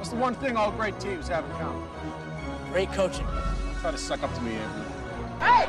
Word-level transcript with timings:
That's 0.00 0.08
the 0.08 0.16
one 0.16 0.34
thing 0.36 0.56
all 0.56 0.72
great 0.72 0.98
teams 0.98 1.28
have 1.28 1.44
in 1.44 1.50
common. 1.58 1.86
Great 2.72 2.90
coaching. 2.92 3.26
Try 3.82 3.90
to 3.90 3.98
suck 3.98 4.22
up 4.22 4.34
to 4.34 4.40
me, 4.40 4.52
Andrew. 4.52 4.82
Hey, 5.40 5.66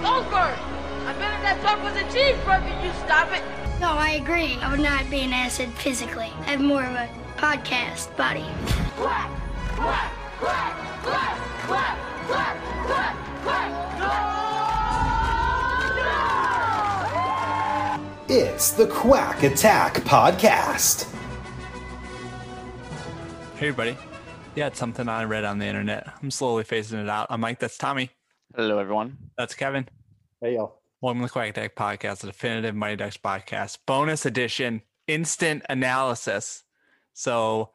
Goldberg! 0.00 0.56
I 1.04 1.12
bet 1.18 1.34
if 1.34 1.42
that 1.42 1.60
dog 1.62 1.82
was 1.84 1.94
a 1.94 2.04
cheeseburger, 2.04 2.82
you 2.82 2.90
stop 3.04 3.30
it. 3.36 3.42
No, 3.78 3.90
I 3.90 4.12
agree. 4.12 4.56
I 4.62 4.70
would 4.70 4.80
not 4.80 5.10
be 5.10 5.20
an 5.20 5.34
asset 5.34 5.68
physically. 5.74 6.32
I 6.40 6.52
have 6.52 6.62
more 6.62 6.84
of 6.84 6.94
a 6.94 7.06
podcast 7.36 8.16
body. 8.16 8.46
Quack, 8.96 9.30
quack, 9.74 10.10
quack, 10.38 10.74
quack, 11.02 11.36
quack, 11.66 11.98
quack, 12.28 12.56
quack, 12.86 13.14
quack. 13.42 13.70
No! 18.30 18.34
It's 18.34 18.70
the 18.70 18.86
Quack 18.86 19.42
Attack 19.42 19.96
Podcast. 19.96 21.12
Hey, 23.56 23.68
everybody. 23.68 23.96
Yeah, 24.54 24.66
it's 24.66 24.78
something 24.78 25.08
I 25.08 25.24
read 25.24 25.44
on 25.44 25.58
the 25.58 25.64
internet. 25.64 26.12
I'm 26.22 26.30
slowly 26.30 26.62
phasing 26.62 27.02
it 27.02 27.08
out. 27.08 27.28
I'm 27.30 27.40
Mike. 27.40 27.58
That's 27.58 27.78
Tommy. 27.78 28.10
Hello, 28.54 28.78
everyone. 28.78 29.16
That's 29.38 29.54
Kevin. 29.54 29.88
Hey, 30.42 30.56
y'all. 30.56 30.82
Welcome 31.00 31.22
to 31.22 31.26
the 31.28 31.30
Quack 31.30 31.48
Attack 31.48 31.74
Podcast, 31.74 32.18
the 32.18 32.26
definitive 32.26 32.74
Mighty 32.74 32.96
Ducks 32.96 33.16
podcast, 33.16 33.78
bonus 33.86 34.26
edition, 34.26 34.82
instant 35.08 35.62
analysis. 35.70 36.64
So, 37.14 37.70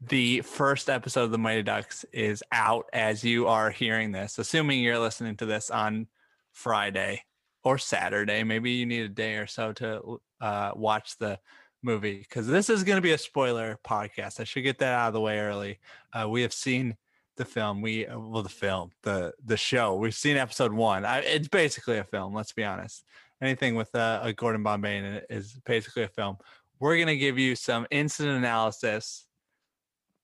the 0.00 0.42
first 0.42 0.88
episode 0.88 1.24
of 1.24 1.30
the 1.32 1.38
Mighty 1.38 1.64
Ducks 1.64 2.04
is 2.12 2.44
out 2.52 2.86
as 2.92 3.24
you 3.24 3.48
are 3.48 3.70
hearing 3.70 4.12
this, 4.12 4.38
assuming 4.38 4.84
you're 4.84 5.00
listening 5.00 5.36
to 5.38 5.46
this 5.46 5.68
on 5.68 6.06
Friday 6.52 7.24
or 7.64 7.76
Saturday. 7.76 8.44
Maybe 8.44 8.70
you 8.70 8.86
need 8.86 9.02
a 9.02 9.08
day 9.08 9.34
or 9.34 9.48
so 9.48 9.72
to 9.72 10.20
uh, 10.40 10.70
watch 10.76 11.18
the 11.18 11.40
movie 11.84 12.18
because 12.18 12.46
this 12.46 12.70
is 12.70 12.82
going 12.82 12.96
to 12.96 13.02
be 13.02 13.12
a 13.12 13.18
spoiler 13.18 13.78
podcast. 13.86 14.40
I 14.40 14.44
should 14.44 14.62
get 14.62 14.78
that 14.78 14.94
out 14.94 15.08
of 15.08 15.14
the 15.14 15.20
way 15.20 15.38
early. 15.38 15.78
Uh, 16.12 16.28
we 16.28 16.42
have 16.42 16.52
seen 16.52 16.96
the 17.36 17.44
film. 17.44 17.82
We 17.82 18.06
uh, 18.06 18.18
well, 18.18 18.42
the 18.42 18.48
film, 18.48 18.90
the 19.02 19.32
the 19.44 19.56
show. 19.56 19.94
We've 19.96 20.14
seen 20.14 20.36
episode 20.36 20.72
one. 20.72 21.04
I, 21.04 21.18
it's 21.18 21.48
basically 21.48 21.98
a 21.98 22.04
film. 22.04 22.34
Let's 22.34 22.52
be 22.52 22.64
honest. 22.64 23.04
Anything 23.40 23.74
with 23.74 23.94
uh, 23.94 24.20
a 24.22 24.32
Gordon 24.32 24.62
Bombay 24.62 24.96
in 24.96 25.04
it 25.04 25.26
is 25.28 25.58
basically 25.66 26.04
a 26.04 26.08
film. 26.08 26.38
We're 26.80 26.98
gonna 26.98 27.16
give 27.16 27.38
you 27.38 27.56
some 27.56 27.86
instant 27.90 28.30
analysis. 28.30 29.26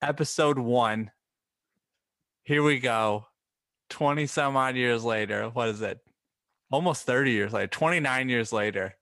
Episode 0.03 0.59
one. 0.59 1.11
Here 2.43 2.63
we 2.63 2.81
go. 2.81 3.27
Twenty 3.89 4.27
some 4.27 4.57
odd 4.57 4.77
years 4.77 5.05
later. 5.05 5.49
What 5.49 5.69
is 5.69 5.83
it? 5.83 5.99
Almost 6.71 7.05
thirty 7.05 7.33
years 7.33 7.53
later. 7.53 7.67
Twenty 7.67 8.01
nine 8.01 8.29
years 8.29 8.53
later 8.53 8.97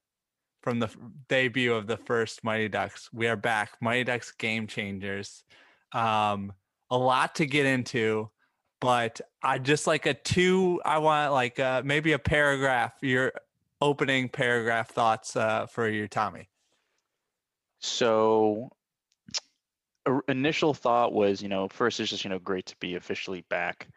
from 0.63 0.81
the 0.81 0.91
debut 1.29 1.73
of 1.73 1.87
the 1.87 1.97
first 1.97 2.45
Mighty 2.45 2.69
Ducks. 2.69 3.09
We 3.13 3.29
are 3.29 3.37
back. 3.37 3.73
Mighty 3.81 4.05
Ducks 4.05 4.33
Game 4.33 4.67
Changers. 4.67 5.45
Um, 5.93 6.53
a 6.91 6.99
lot 6.99 7.35
to 7.37 7.47
get 7.47 7.67
into, 7.67 8.31
but 8.81 9.21
I 9.43 9.59
just 9.59 9.87
like 9.87 10.07
a 10.07 10.15
two. 10.15 10.81
I 10.85 10.99
want 10.99 11.33
like 11.33 11.59
uh, 11.59 11.83
maybe 11.85 12.13
a 12.13 12.19
paragraph. 12.19 12.95
Your 13.03 13.33
opening 13.81 14.29
paragraph 14.29 14.91
thoughts 14.91 15.37
uh, 15.37 15.67
for 15.67 15.89
your 15.89 16.09
Tommy. 16.09 16.49
So, 17.81 18.71
a- 20.07 20.21
initial 20.29 20.75
thought 20.75 21.13
was, 21.13 21.41
you 21.41 21.49
know, 21.49 21.69
first 21.69 22.01
it's 22.01 22.11
just, 22.11 22.25
you 22.25 22.31
know, 22.31 22.39
great 22.41 22.67
to 22.67 22.77
be 22.81 22.97
officially 22.97 23.45
back 23.49 23.89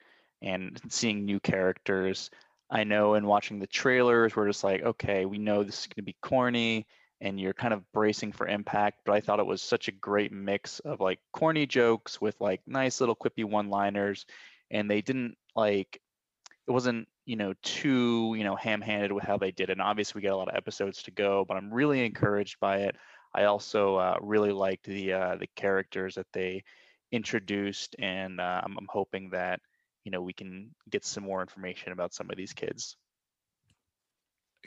and 0.42 0.80
seeing 0.90 1.26
new 1.26 1.40
characters. 1.40 2.30
I 2.72 2.86
know 2.86 3.16
in 3.16 3.26
watching 3.26 3.60
the 3.60 3.68
trailers, 3.68 4.36
we're 4.36 4.48
just 4.48 4.64
like, 4.64 4.82
okay, 4.82 5.26
we 5.26 5.38
know 5.38 5.64
this 5.64 5.82
is 5.82 5.88
going 5.88 6.02
to 6.02 6.04
be 6.04 6.16
corny 6.22 6.88
and 7.20 7.40
you're 7.40 7.54
kind 7.54 7.74
of 7.74 7.84
bracing 7.92 8.32
for 8.32 8.48
impact. 8.48 9.02
But 9.06 9.14
I 9.14 9.20
thought 9.20 9.40
it 9.40 9.46
was 9.46 9.62
such 9.62 9.90
a 9.90 9.92
great 9.92 10.32
mix 10.32 10.80
of 10.80 11.02
like 11.02 11.20
corny 11.34 11.66
jokes 11.66 12.22
with 12.22 12.40
like 12.40 12.62
nice 12.66 13.02
little 13.02 13.16
quippy 13.16 13.44
one 13.44 13.70
liners. 13.70 14.26
And 14.72 14.90
they 14.90 15.02
didn't 15.02 15.36
like, 15.56 16.02
it 16.66 16.72
wasn't, 16.72 17.10
you 17.26 17.36
know, 17.36 17.54
too, 17.62 18.36
you 18.38 18.46
know, 18.46 18.56
ham 18.56 18.82
handed 18.82 19.12
with 19.12 19.26
how 19.26 19.38
they 19.38 19.52
did 19.52 19.70
it. 19.70 19.74
And 19.74 19.82
obviously, 19.82 20.20
we 20.20 20.24
got 20.24 20.34
a 20.34 20.38
lot 20.38 20.48
of 20.48 20.56
episodes 20.56 21.04
to 21.04 21.12
go, 21.12 21.46
but 21.46 21.58
I'm 21.58 21.74
really 21.74 22.06
encouraged 22.06 22.60
by 22.62 22.78
it. 22.78 22.96
I 23.34 23.46
also 23.46 23.96
uh, 23.96 24.16
really 24.22 24.52
liked 24.52 24.86
the 24.86 25.14
uh, 25.14 25.36
the 25.38 25.48
characters 25.56 26.16
that 26.16 26.28
they 26.34 26.64
introduced, 27.12 27.96
and 28.00 28.40
uh, 28.40 28.62
I'm, 28.64 28.78
I'm 28.78 28.88
hoping 28.90 29.30
that 29.32 29.62
you 30.04 30.12
know 30.12 30.22
we 30.22 30.34
can 30.34 30.70
get 30.90 31.06
some 31.06 31.24
more 31.24 31.42
information 31.42 31.92
about 31.92 32.14
some 32.14 32.30
of 32.30 32.38
these 32.38 32.54
kids. 32.54 32.98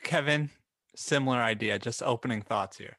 Kevin, 0.03 0.51
similar 0.97 1.39
idea. 1.39 1.79
Just 1.79 2.03
opening 2.03 2.43
thoughts 2.43 2.77
here. 2.79 2.97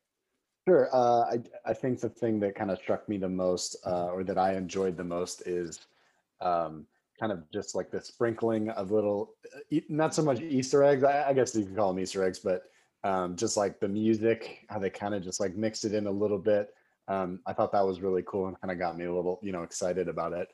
Sure. 0.67 0.89
Uh, 0.91 1.21
I 1.21 1.39
I 1.65 1.73
think 1.73 1.99
the 1.99 2.09
thing 2.09 2.39
that 2.39 2.55
kind 2.55 2.71
of 2.71 2.79
struck 2.79 3.07
me 3.07 3.17
the 3.17 3.29
most, 3.29 3.75
uh, 3.85 4.07
or 4.07 4.23
that 4.23 4.37
I 4.37 4.55
enjoyed 4.55 4.97
the 4.97 5.03
most, 5.03 5.47
is 5.47 5.79
um, 6.41 6.87
kind 7.19 7.31
of 7.31 7.49
just 7.51 7.75
like 7.75 7.91
the 7.91 8.01
sprinkling 8.01 8.69
of 8.69 8.91
little, 8.91 9.35
not 9.89 10.13
so 10.13 10.23
much 10.23 10.41
Easter 10.41 10.83
eggs. 10.83 11.03
I, 11.03 11.29
I 11.29 11.33
guess 11.33 11.55
you 11.55 11.65
could 11.65 11.75
call 11.75 11.93
them 11.93 12.01
Easter 12.01 12.23
eggs, 12.23 12.39
but 12.39 12.63
um, 13.03 13.35
just 13.35 13.55
like 13.55 13.79
the 13.79 13.87
music, 13.87 14.65
how 14.69 14.79
they 14.79 14.89
kind 14.89 15.13
of 15.13 15.23
just 15.23 15.39
like 15.39 15.55
mixed 15.55 15.85
it 15.85 15.93
in 15.93 16.07
a 16.07 16.11
little 16.11 16.39
bit. 16.39 16.73
Um, 17.07 17.39
I 17.45 17.53
thought 17.53 17.71
that 17.71 17.85
was 17.85 18.01
really 18.01 18.23
cool 18.25 18.47
and 18.47 18.59
kind 18.59 18.71
of 18.71 18.79
got 18.79 18.97
me 18.97 19.05
a 19.05 19.13
little, 19.13 19.39
you 19.43 19.51
know, 19.51 19.61
excited 19.61 20.07
about 20.07 20.33
it. 20.33 20.47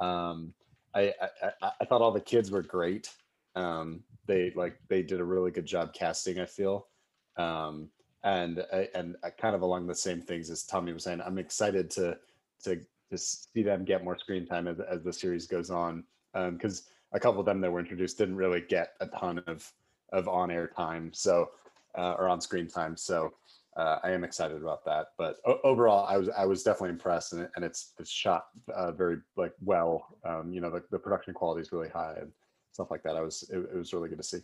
Um, 0.00 0.54
I, 0.94 1.14
I 1.62 1.70
I 1.80 1.84
thought 1.84 2.02
all 2.02 2.12
the 2.12 2.20
kids 2.20 2.50
were 2.50 2.62
great. 2.62 3.10
Um, 3.54 4.02
they 4.26 4.52
like 4.54 4.76
they 4.88 5.02
did 5.02 5.20
a 5.20 5.24
really 5.24 5.50
good 5.50 5.66
job 5.66 5.92
casting. 5.92 6.40
I 6.40 6.46
feel. 6.46 6.86
Um, 7.36 7.88
and 8.22 8.64
and 8.94 9.16
kind 9.38 9.54
of 9.54 9.62
along 9.62 9.86
the 9.86 9.94
same 9.94 10.20
things 10.20 10.50
as 10.50 10.64
Tommy 10.64 10.92
was 10.92 11.04
saying. 11.04 11.22
I'm 11.24 11.38
excited 11.38 11.90
to 11.92 12.18
to 12.64 12.80
to 13.10 13.18
see 13.18 13.62
them 13.62 13.84
get 13.84 14.04
more 14.04 14.18
screen 14.18 14.46
time 14.46 14.68
as 14.68 14.78
as 14.80 15.02
the 15.02 15.12
series 15.12 15.46
goes 15.46 15.70
on 15.70 16.04
because 16.32 16.84
a 17.12 17.20
couple 17.20 17.40
of 17.40 17.46
them 17.46 17.60
that 17.60 17.70
were 17.70 17.80
introduced 17.80 18.18
didn't 18.18 18.36
really 18.36 18.60
get 18.60 18.94
a 19.00 19.06
ton 19.06 19.38
of 19.46 19.72
of 20.12 20.28
on 20.28 20.50
air 20.50 20.66
time, 20.66 21.10
so 21.12 21.50
uh, 21.96 22.14
or 22.18 22.28
on 22.28 22.40
screen 22.40 22.68
time. 22.68 22.96
So 22.96 23.32
uh, 23.76 23.98
I 24.02 24.10
am 24.10 24.24
excited 24.24 24.60
about 24.62 24.84
that. 24.84 25.08
But 25.18 25.36
o- 25.46 25.60
overall, 25.64 26.06
I 26.06 26.16
was 26.16 26.28
I 26.30 26.44
was 26.44 26.62
definitely 26.62 26.90
impressed, 26.90 27.32
and, 27.32 27.48
and 27.56 27.64
it's 27.64 27.92
it's 27.98 28.10
shot 28.10 28.46
uh, 28.74 28.92
very 28.92 29.18
like 29.36 29.52
well. 29.62 30.16
Um, 30.24 30.52
you 30.52 30.60
know, 30.60 30.70
the, 30.70 30.82
the 30.90 30.98
production 30.98 31.34
quality 31.34 31.62
is 31.62 31.72
really 31.72 31.88
high 31.88 32.16
and 32.20 32.32
stuff 32.72 32.90
like 32.90 33.02
that. 33.04 33.16
I 33.16 33.20
was 33.20 33.48
it, 33.52 33.58
it 33.58 33.76
was 33.76 33.92
really 33.92 34.08
good 34.08 34.18
to 34.18 34.24
see. 34.24 34.40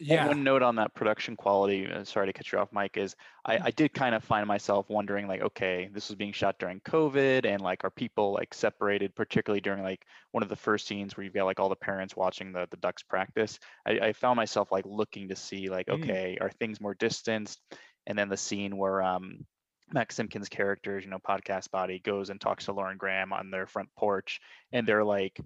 Yeah. 0.00 0.28
One 0.28 0.44
note 0.44 0.62
on 0.62 0.76
that 0.76 0.94
production 0.94 1.34
quality. 1.34 1.90
uh, 1.90 2.04
Sorry 2.04 2.28
to 2.28 2.32
cut 2.32 2.52
you 2.52 2.58
off, 2.60 2.68
Mike. 2.70 2.96
Is 2.96 3.16
I, 3.44 3.58
I 3.64 3.70
did 3.72 3.92
kind 3.92 4.14
of 4.14 4.22
find 4.22 4.46
myself 4.46 4.88
wondering, 4.88 5.26
like, 5.26 5.42
okay, 5.42 5.90
this 5.92 6.08
was 6.08 6.14
being 6.14 6.30
shot 6.32 6.60
during 6.60 6.78
COVID, 6.82 7.44
and 7.44 7.60
like, 7.60 7.82
are 7.82 7.90
people 7.90 8.32
like 8.32 8.54
separated, 8.54 9.12
particularly 9.16 9.60
during 9.60 9.82
like 9.82 10.06
one 10.30 10.44
of 10.44 10.48
the 10.48 10.54
first 10.54 10.86
scenes 10.86 11.16
where 11.16 11.24
you've 11.24 11.34
got 11.34 11.46
like 11.46 11.58
all 11.58 11.68
the 11.68 11.74
parents 11.74 12.14
watching 12.14 12.52
the 12.52 12.68
the 12.70 12.76
Ducks 12.76 13.02
practice? 13.02 13.58
I, 13.86 13.90
I 13.98 14.12
found 14.12 14.36
myself 14.36 14.70
like 14.70 14.84
looking 14.86 15.28
to 15.30 15.36
see, 15.36 15.68
like, 15.68 15.88
Mm. 15.88 16.00
okay, 16.04 16.38
are 16.40 16.50
things 16.50 16.80
more 16.80 16.94
distanced? 16.94 17.60
And 18.08 18.18
then 18.18 18.28
the 18.28 18.36
scene 18.36 18.76
where 18.76 19.00
um 19.02 19.46
Max 19.92 20.16
Simpkins' 20.16 20.48
characters, 20.48 21.04
you 21.04 21.10
know, 21.10 21.18
podcast 21.20 21.70
body 21.70 22.00
goes 22.00 22.30
and 22.30 22.40
talks 22.40 22.64
to 22.66 22.72
Lauren 22.72 22.98
Graham 22.98 23.32
on 23.32 23.50
their 23.50 23.66
front 23.66 23.90
porch, 23.96 24.40
and 24.72 24.86
they're 24.86 25.04
like, 25.04 25.40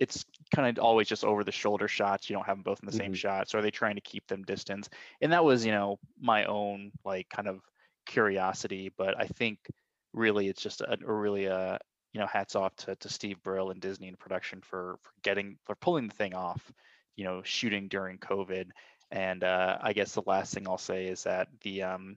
it's 0.00 0.24
kind 0.54 0.76
of 0.78 0.82
always 0.82 1.06
just 1.08 1.24
over 1.24 1.44
the 1.44 1.52
shoulder 1.52 1.86
shots. 1.86 2.28
You 2.28 2.34
don't 2.34 2.46
have 2.46 2.56
them 2.56 2.64
both 2.64 2.80
in 2.82 2.86
the 2.86 2.92
same 2.92 3.12
Mhm. 3.12 3.16
shot. 3.16 3.48
So 3.48 3.58
are 3.58 3.62
they 3.62 3.70
trying 3.70 3.94
to 3.96 4.00
keep 4.00 4.26
them 4.26 4.42
distance? 4.42 4.88
And 5.20 5.32
that 5.32 5.44
was, 5.44 5.64
you 5.64 5.72
know, 5.72 5.98
my 6.18 6.46
own 6.46 6.92
like 7.04 7.28
kind 7.28 7.48
of 7.48 7.60
curiosity. 8.06 8.90
But 8.96 9.20
I 9.20 9.26
think 9.26 9.58
really 10.12 10.48
it's 10.48 10.62
just 10.62 10.80
a, 10.80 10.98
a 11.06 11.12
really 11.12 11.46
a 11.46 11.78
you 12.12 12.20
know 12.20 12.26
hats 12.26 12.54
off 12.56 12.74
to, 12.76 12.96
to 12.96 13.08
Steve 13.08 13.42
Brill 13.42 13.70
and 13.70 13.80
Disney 13.80 14.08
in 14.08 14.16
production 14.16 14.60
for 14.62 14.96
for 15.02 15.12
getting 15.22 15.58
for 15.64 15.74
pulling 15.76 16.08
the 16.08 16.14
thing 16.14 16.34
off. 16.34 16.72
You 17.16 17.24
know, 17.24 17.42
shooting 17.44 17.86
during 17.88 18.18
COVID. 18.18 18.70
And 19.10 19.44
uh, 19.44 19.78
I 19.80 19.92
guess 19.92 20.12
the 20.12 20.22
last 20.26 20.54
thing 20.54 20.66
I'll 20.68 20.78
say 20.78 21.06
is 21.06 21.24
that 21.24 21.48
the 21.62 21.82
um, 21.82 22.16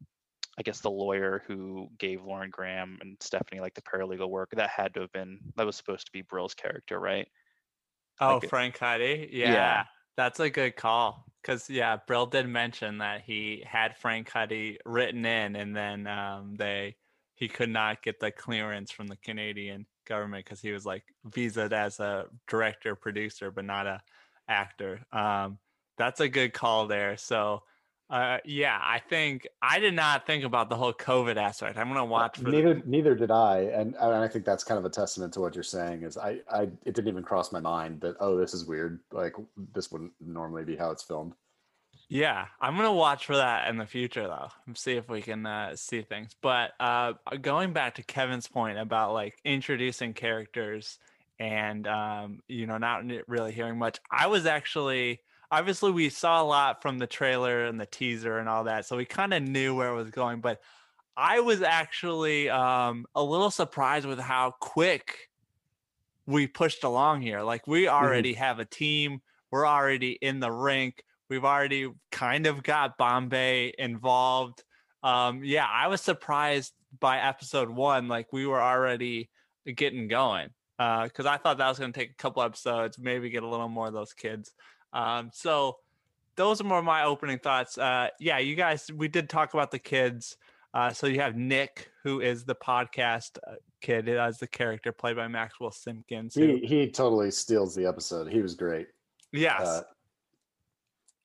I 0.57 0.63
guess 0.63 0.79
the 0.79 0.89
lawyer 0.89 1.43
who 1.47 1.89
gave 1.99 2.23
Lauren 2.23 2.49
Graham 2.49 2.97
and 3.01 3.17
Stephanie 3.19 3.61
like 3.61 3.75
the 3.75 3.81
paralegal 3.81 4.29
work 4.29 4.51
that 4.55 4.69
had 4.69 4.93
to 4.95 5.01
have 5.01 5.11
been 5.11 5.39
that 5.55 5.65
was 5.65 5.75
supposed 5.75 6.07
to 6.07 6.11
be 6.11 6.23
Brill's 6.23 6.55
character, 6.55 6.99
right? 6.99 7.27
Oh, 8.19 8.39
Like- 8.41 8.49
Frank 8.49 8.75
Cuddy. 8.75 9.29
Yeah, 9.31 9.53
Yeah. 9.53 9.83
That's 10.15 10.39
a 10.39 10.49
good 10.49 10.75
call. 10.75 11.25
Because, 11.43 11.69
yeah, 11.69 11.97
Brill 12.07 12.25
did 12.25 12.47
mention 12.47 12.97
that 12.97 13.21
he 13.21 13.63
had 13.65 13.95
Frank 13.97 14.27
Cuddy 14.27 14.79
written 14.83 15.23
in 15.25 15.55
and 15.55 15.75
then 15.75 16.07
um, 16.07 16.55
they 16.57 16.95
he 17.35 17.47
could 17.47 17.69
not 17.69 18.01
get 18.01 18.19
the 18.19 18.31
clearance 18.31 18.91
from 18.91 19.05
the 19.05 19.15
Canadian 19.17 19.85
government 20.07 20.43
because 20.43 20.59
he 20.59 20.71
was 20.71 20.87
like 20.87 21.03
visaed 21.29 21.71
as 21.71 21.99
a 21.99 22.25
director, 22.47 22.95
producer, 22.95 23.51
but 23.51 23.63
not 23.63 23.85
a 23.85 24.01
actor. 24.49 25.05
Um, 25.11 25.59
that's 25.97 26.19
a 26.19 26.29
good 26.29 26.53
call 26.53 26.87
there. 26.87 27.17
So, 27.17 27.63
uh, 28.09 28.37
yeah, 28.45 28.79
I 28.81 28.99
think 28.99 29.47
I 29.61 29.79
did 29.79 29.93
not 29.93 30.25
think 30.25 30.45
about 30.45 30.69
the 30.69 30.75
whole 30.75 30.93
COVID 30.93 31.35
aspect. 31.35 31.77
I'm 31.77 31.87
gonna 31.87 32.05
watch 32.05 32.37
for 32.37 32.45
the- 32.45 32.51
neither 32.51 32.81
neither 32.85 33.15
did 33.15 33.31
I, 33.31 33.61
and 33.61 33.95
and 33.95 34.15
I 34.15 34.27
think 34.27 34.45
that's 34.45 34.63
kind 34.63 34.77
of 34.77 34.85
a 34.85 34.89
testament 34.89 35.33
to 35.33 35.41
what 35.41 35.55
you're 35.55 35.63
saying. 35.63 36.03
Is 36.03 36.17
I 36.17 36.39
I 36.49 36.63
it 36.85 36.93
didn't 36.95 37.09
even 37.09 37.23
cross 37.23 37.51
my 37.51 37.59
mind 37.59 37.99
that 38.01 38.15
oh 38.19 38.37
this 38.37 38.53
is 38.53 38.65
weird. 38.65 38.99
Like 39.11 39.35
this 39.73 39.91
wouldn't 39.91 40.13
normally 40.21 40.63
be 40.63 40.77
how 40.77 40.91
it's 40.91 41.03
filmed. 41.03 41.33
Yeah, 42.09 42.45
I'm 42.61 42.77
gonna 42.77 42.93
watch 42.93 43.25
for 43.25 43.35
that 43.35 43.67
in 43.67 43.77
the 43.77 43.85
future 43.85 44.23
though, 44.23 44.47
and 44.65 44.77
see 44.77 44.93
if 44.93 45.09
we 45.09 45.21
can 45.21 45.45
uh, 45.45 45.75
see 45.75 46.01
things. 46.01 46.33
But 46.41 46.71
uh, 46.79 47.13
going 47.41 47.73
back 47.73 47.95
to 47.95 48.03
Kevin's 48.03 48.47
point 48.47 48.77
about 48.77 49.11
like 49.11 49.35
introducing 49.43 50.13
characters 50.13 50.99
and 51.39 51.85
um, 51.87 52.41
you 52.47 52.65
know 52.65 52.77
not 52.77 53.03
really 53.27 53.51
hearing 53.51 53.77
much, 53.77 53.99
I 54.09 54.27
was 54.27 54.45
actually 54.45 55.19
obviously 55.51 55.91
we 55.91 56.09
saw 56.09 56.41
a 56.41 56.45
lot 56.45 56.81
from 56.81 56.97
the 56.99 57.07
trailer 57.07 57.65
and 57.65 57.79
the 57.79 57.85
teaser 57.85 58.37
and 58.37 58.49
all 58.49 58.65
that, 58.65 58.85
so 58.85 58.97
we 58.97 59.05
kind 59.05 59.33
of 59.33 59.43
knew 59.43 59.75
where 59.75 59.89
it 59.89 59.95
was 59.95 60.09
going. 60.09 60.41
But 60.41 60.61
I 61.15 61.39
was 61.39 61.61
actually 61.61 62.49
um, 62.49 63.05
a 63.15 63.23
little 63.23 63.51
surprised 63.51 64.05
with 64.05 64.19
how 64.19 64.53
quick 64.59 65.29
we 66.25 66.47
pushed 66.47 66.83
along 66.83 67.21
here. 67.21 67.41
Like 67.41 67.67
we 67.67 67.87
Mm-hmm. 68.01 68.03
already 68.05 68.33
have 68.33 68.59
a 68.59 68.65
team, 68.65 69.21
we're 69.51 69.67
already 69.67 70.11
in 70.21 70.39
the 70.39 70.51
rink 70.51 71.03
We've 71.29 71.45
already 71.45 71.91
kind 72.11 72.47
of 72.47 72.63
got 72.63 72.97
Bombay 72.97 73.73
involved. 73.77 74.63
Um, 75.03 75.43
yeah, 75.43 75.67
I 75.69 75.87
was 75.87 76.01
surprised 76.01 76.73
by 76.99 77.19
episode 77.19 77.69
one. 77.69 78.07
Like 78.07 78.31
we 78.31 78.45
were 78.45 78.61
already 78.61 79.29
getting 79.65 80.07
going 80.07 80.49
because 80.77 81.25
I 81.25 81.37
thought 81.37 81.57
that 81.57 81.67
was 81.67 81.79
going 81.79 81.91
to 81.91 81.99
take 81.99 82.11
a 82.11 82.15
couple 82.15 82.43
episodes, 82.43 82.97
maybe 82.97 83.29
get 83.29 83.43
a 83.43 83.47
little 83.47 83.67
more 83.67 83.87
of 83.87 83.93
those 83.93 84.13
kids. 84.13 84.53
Um, 84.93 85.29
so 85.33 85.77
those 86.35 86.61
are 86.61 86.63
more 86.63 86.81
my 86.81 87.03
opening 87.03 87.39
thoughts. 87.39 87.77
Uh, 87.77 88.09
yeah, 88.19 88.37
you 88.37 88.55
guys, 88.55 88.89
we 88.95 89.07
did 89.07 89.29
talk 89.29 89.53
about 89.53 89.71
the 89.71 89.79
kids. 89.79 90.37
Uh, 90.73 90.91
so 90.91 91.07
you 91.07 91.19
have 91.19 91.35
Nick, 91.35 91.89
who 92.03 92.19
is 92.21 92.43
the 92.43 92.53
podcast 92.55 93.37
uh, 93.47 93.55
kid, 93.81 94.07
as 94.09 94.37
the 94.37 94.47
character 94.47 94.91
played 94.91 95.15
by 95.15 95.27
Maxwell 95.27 95.71
Simpkins. 95.71 96.35
Who, 96.35 96.45
He 96.45 96.65
he 96.65 96.91
totally 96.91 97.31
steals 97.31 97.73
the 97.73 97.85
episode. 97.87 98.31
He 98.31 98.41
was 98.41 98.53
great. 98.53 98.87
yes, 99.31 99.61
Uh, 99.61 99.81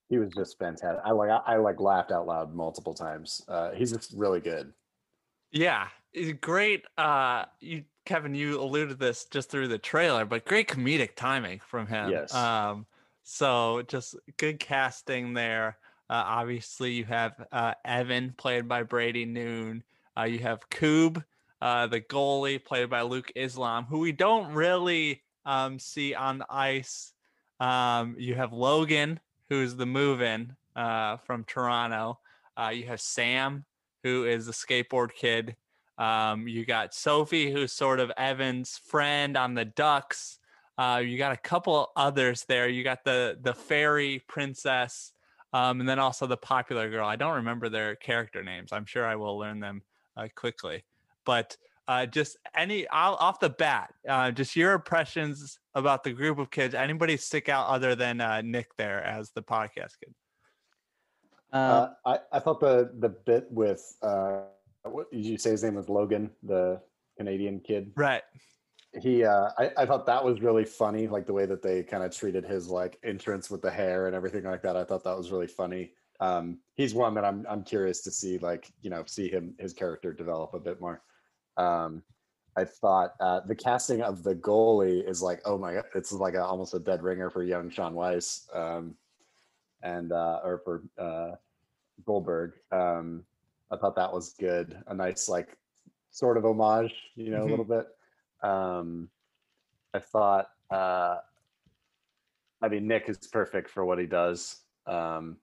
he 0.08 0.18
was 0.18 0.30
just 0.32 0.58
fantastic. 0.58 1.02
I 1.04 1.10
like 1.10 1.30
I, 1.30 1.54
I 1.54 1.56
like 1.56 1.80
laughed 1.80 2.12
out 2.12 2.26
loud 2.26 2.54
multiple 2.54 2.94
times. 2.94 3.42
Uh, 3.48 3.72
he's 3.72 3.92
just 3.92 4.12
really 4.16 4.40
good. 4.40 4.72
Yeah, 5.50 5.88
it's 6.14 6.38
great. 6.40 6.84
Uh, 6.96 7.44
you, 7.60 7.84
Kevin, 8.06 8.34
you 8.34 8.60
alluded 8.60 8.90
to 8.90 8.94
this 8.94 9.26
just 9.26 9.50
through 9.50 9.68
the 9.68 9.78
trailer, 9.78 10.24
but 10.24 10.44
great 10.46 10.68
comedic 10.68 11.14
timing 11.14 11.60
from 11.66 11.86
him. 11.86 12.10
Yes. 12.10 12.32
Um, 12.34 12.86
so 13.22 13.82
just 13.86 14.16
good 14.36 14.58
casting 14.58 15.34
there. 15.34 15.78
Uh, 16.10 16.24
obviously, 16.26 16.92
you 16.92 17.04
have 17.04 17.32
uh, 17.52 17.74
Evan 17.84 18.34
played 18.36 18.68
by 18.68 18.82
Brady 18.82 19.24
Noon. 19.24 19.82
Uh, 20.16 20.24
you 20.24 20.40
have 20.40 20.68
Koob, 20.68 21.24
uh, 21.60 21.86
the 21.86 22.00
goalie, 22.00 22.62
played 22.62 22.90
by 22.90 23.02
Luke 23.02 23.32
Islam, 23.34 23.86
who 23.86 24.00
we 24.00 24.12
don't 24.12 24.52
really 24.52 25.22
um, 25.46 25.78
see 25.78 26.14
on 26.14 26.38
the 26.38 26.46
ice. 26.50 27.14
Um, 27.60 28.16
you 28.18 28.34
have 28.34 28.52
Logan, 28.52 29.20
who's 29.48 29.76
the 29.76 29.86
move-in 29.86 30.54
uh, 30.76 31.16
from 31.18 31.44
Toronto. 31.44 32.18
Uh, 32.56 32.72
you 32.74 32.86
have 32.86 33.00
Sam, 33.00 33.64
who 34.02 34.24
is 34.24 34.46
the 34.46 34.52
skateboard 34.52 35.14
kid. 35.14 35.56
Um, 35.98 36.48
you 36.48 36.64
got 36.66 36.94
Sophie, 36.94 37.52
who's 37.52 37.72
sort 37.72 38.00
of 38.00 38.10
Evan's 38.16 38.78
friend 38.78 39.36
on 39.36 39.54
the 39.54 39.64
Ducks. 39.64 40.38
Uh, 40.78 41.02
you 41.04 41.18
got 41.18 41.32
a 41.32 41.36
couple 41.36 41.90
others 41.96 42.44
there. 42.48 42.68
You 42.68 42.82
got 42.82 43.04
the 43.04 43.38
the 43.40 43.54
fairy 43.54 44.22
princess, 44.28 45.12
um, 45.52 45.80
and 45.80 45.88
then 45.88 45.98
also 45.98 46.26
the 46.26 46.36
popular 46.36 46.90
girl. 46.90 47.06
I 47.06 47.16
don't 47.16 47.34
remember 47.34 47.68
their 47.68 47.94
character 47.96 48.42
names. 48.42 48.72
I'm 48.72 48.86
sure 48.86 49.06
I 49.06 49.16
will 49.16 49.38
learn 49.38 49.60
them 49.60 49.82
uh, 50.16 50.28
quickly. 50.34 50.84
But 51.24 51.56
uh, 51.88 52.06
just 52.06 52.36
any 52.56 52.88
I'll, 52.88 53.14
off 53.16 53.40
the 53.40 53.50
bat, 53.50 53.92
uh, 54.08 54.30
just 54.30 54.56
your 54.56 54.72
impressions 54.72 55.58
about 55.74 56.04
the 56.04 56.12
group 56.12 56.38
of 56.38 56.50
kids. 56.50 56.74
Anybody 56.74 57.16
stick 57.16 57.48
out 57.48 57.68
other 57.68 57.94
than 57.94 58.20
uh, 58.20 58.40
Nick 58.42 58.68
there 58.76 59.02
as 59.04 59.30
the 59.32 59.42
podcast 59.42 59.92
kid? 60.00 60.14
Uh, 61.52 61.88
I 62.06 62.18
I 62.32 62.38
thought 62.38 62.60
the 62.60 62.90
the 62.98 63.10
bit 63.10 63.46
with 63.50 63.94
uh, 64.02 64.44
what 64.84 65.10
did 65.10 65.24
you 65.24 65.36
say 65.36 65.50
his 65.50 65.62
name 65.62 65.74
was 65.74 65.88
Logan, 65.88 66.30
the 66.42 66.80
Canadian 67.18 67.60
kid? 67.60 67.92
Right. 67.94 68.22
He 69.00 69.24
uh, 69.24 69.50
I 69.58 69.72
I 69.78 69.86
thought 69.86 70.04
that 70.06 70.22
was 70.24 70.42
really 70.42 70.64
funny, 70.66 71.06
like 71.08 71.26
the 71.26 71.32
way 71.32 71.46
that 71.46 71.62
they 71.62 71.82
kind 71.82 72.02
of 72.02 72.14
treated 72.14 72.44
his 72.44 72.68
like 72.68 72.98
entrance 73.02 73.50
with 73.50 73.62
the 73.62 73.70
hair 73.70 74.06
and 74.06 74.14
everything 74.14 74.44
like 74.44 74.62
that. 74.62 74.76
I 74.76 74.84
thought 74.84 75.04
that 75.04 75.16
was 75.16 75.32
really 75.32 75.46
funny. 75.46 75.94
Um, 76.20 76.60
he's 76.74 76.94
one 76.94 77.14
that 77.14 77.24
I'm 77.24 77.46
I'm 77.48 77.64
curious 77.64 78.02
to 78.02 78.10
see, 78.10 78.38
like 78.38 78.70
you 78.82 78.90
know, 78.90 79.04
see 79.06 79.28
him 79.30 79.56
his 79.58 79.72
character 79.72 80.12
develop 80.12 80.52
a 80.52 80.60
bit 80.60 80.78
more. 80.80 81.02
Um, 81.56 82.02
I 82.54 82.64
thought 82.64 83.14
uh, 83.18 83.40
the 83.40 83.54
casting 83.56 84.02
of 84.02 84.22
the 84.22 84.34
goalie 84.34 85.08
is 85.08 85.22
like, 85.22 85.40
oh 85.46 85.56
my 85.56 85.72
god, 85.74 85.84
it's 85.94 86.12
like 86.12 86.34
a, 86.34 86.44
almost 86.44 86.74
a 86.74 86.78
dead 86.78 87.02
ringer 87.02 87.30
for 87.30 87.42
young 87.42 87.70
Shaun 87.70 87.94
Weiss, 87.94 88.46
um, 88.52 88.98
and 89.82 90.12
uh, 90.12 90.40
or 90.44 90.58
for 90.58 90.84
uh, 90.98 91.36
Goldberg. 92.04 92.54
Um, 92.70 93.26
I 93.70 93.76
thought 93.78 93.96
that 93.96 94.12
was 94.12 94.34
good, 94.34 94.82
a 94.86 94.94
nice 94.94 95.28
like 95.30 95.56
sort 96.10 96.36
of 96.36 96.44
homage, 96.44 96.94
you 97.14 97.30
know, 97.30 97.44
Mhm. 97.44 97.46
a 97.46 97.50
little 97.50 97.64
bit. 97.64 97.86
Um, 98.42 99.08
I 99.94 99.98
thought, 99.98 100.48
uh, 100.70 101.18
I 102.62 102.68
mean, 102.68 102.86
Nick 102.86 103.08
is 103.08 103.18
perfect 103.30 103.68
for 103.70 103.84
what 103.84 103.98
he 103.98 104.06
does. 104.06 104.56
Um, 104.86 105.36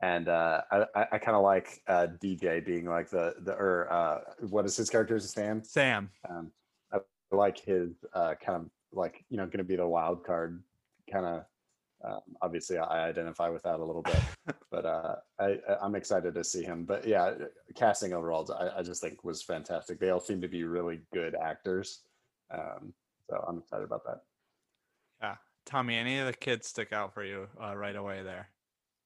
and 0.00 0.28
uh, 0.28 0.62
I, 0.70 1.06
I, 1.12 1.18
kind 1.18 1.36
of 1.36 1.42
like 1.42 1.82
uh, 1.88 2.06
DJ 2.22 2.64
being 2.64 2.84
like 2.84 3.08
the 3.08 3.34
the 3.40 3.52
or 3.54 3.90
uh, 3.90 4.20
what 4.48 4.66
is 4.66 4.76
his 4.76 4.90
character's 4.90 5.28
Sam? 5.30 5.62
Sam. 5.64 6.10
Um, 6.28 6.50
I 6.92 6.98
like 7.32 7.58
his 7.58 8.04
uh, 8.12 8.34
kind 8.44 8.62
of 8.62 8.70
like 8.92 9.24
you 9.30 9.36
know 9.38 9.46
going 9.46 9.58
to 9.58 9.64
be 9.64 9.76
the 9.76 9.86
wild 9.86 10.24
card 10.24 10.62
kind 11.10 11.24
of. 11.26 11.44
Um, 12.04 12.20
obviously, 12.42 12.76
I 12.76 13.08
identify 13.08 13.48
with 13.48 13.62
that 13.62 13.80
a 13.80 13.84
little 13.84 14.02
bit, 14.02 14.20
but 14.70 14.84
uh, 14.84 15.16
I, 15.40 15.58
I- 15.68 15.78
I'm 15.82 15.94
excited 15.94 16.34
to 16.34 16.44
see 16.44 16.62
him. 16.62 16.84
But 16.84 17.06
yeah, 17.06 17.32
casting 17.74 18.12
overall, 18.12 18.48
I, 18.52 18.80
I 18.80 18.82
just 18.82 19.00
think 19.00 19.24
was 19.24 19.42
fantastic. 19.42 19.98
They 19.98 20.10
all 20.10 20.20
seem 20.20 20.42
to 20.42 20.48
be 20.48 20.64
really 20.64 21.00
good 21.14 21.34
actors, 21.34 22.02
um, 22.52 22.92
so 23.28 23.44
I'm 23.48 23.58
excited 23.58 23.84
about 23.84 24.04
that. 24.04 24.20
Yeah. 25.20 25.36
Tommy, 25.64 25.96
any 25.96 26.18
of 26.18 26.26
the 26.26 26.32
kids 26.32 26.68
stick 26.68 26.92
out 26.92 27.12
for 27.12 27.24
you 27.24 27.48
uh, 27.60 27.76
right 27.76 27.96
away 27.96 28.22
there? 28.22 28.48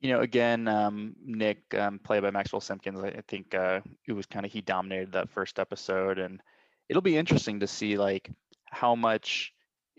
you 0.00 0.10
know, 0.10 0.20
again, 0.20 0.66
um, 0.66 1.14
Nick, 1.25 1.62
um, 1.75 1.98
played 1.98 2.22
by 2.22 2.31
Maxwell 2.31 2.60
Simpkins, 2.60 3.00
I, 3.00 3.08
I 3.08 3.22
think 3.28 3.54
uh, 3.54 3.81
it 4.06 4.12
was 4.12 4.26
kind 4.26 4.46
of 4.46 4.52
he 4.52 4.62
dominated 4.62 5.12
that 5.12 5.28
first 5.28 5.58
episode, 5.58 6.19
and 6.19 6.40
it'll 6.88 7.02
be 7.02 7.19
interesting 7.19 7.60
to 7.60 7.66
see 7.66 7.98
like 7.98 8.31
how 8.64 8.94
much 8.94 9.52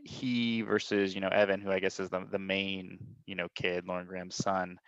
he 0.03 0.63
versus 0.63 1.13
you 1.13 1.21
know 1.21 1.27
Evan, 1.27 1.61
who 1.61 1.71
I 1.71 1.79
guess 1.79 1.99
is 1.99 2.09
the 2.09 2.25
the 2.31 2.39
main 2.39 2.97
you 3.27 3.35
know 3.35 3.47
kid, 3.53 3.85
Lauren 3.87 4.07
Graham's 4.07 4.35
son, 4.35 4.79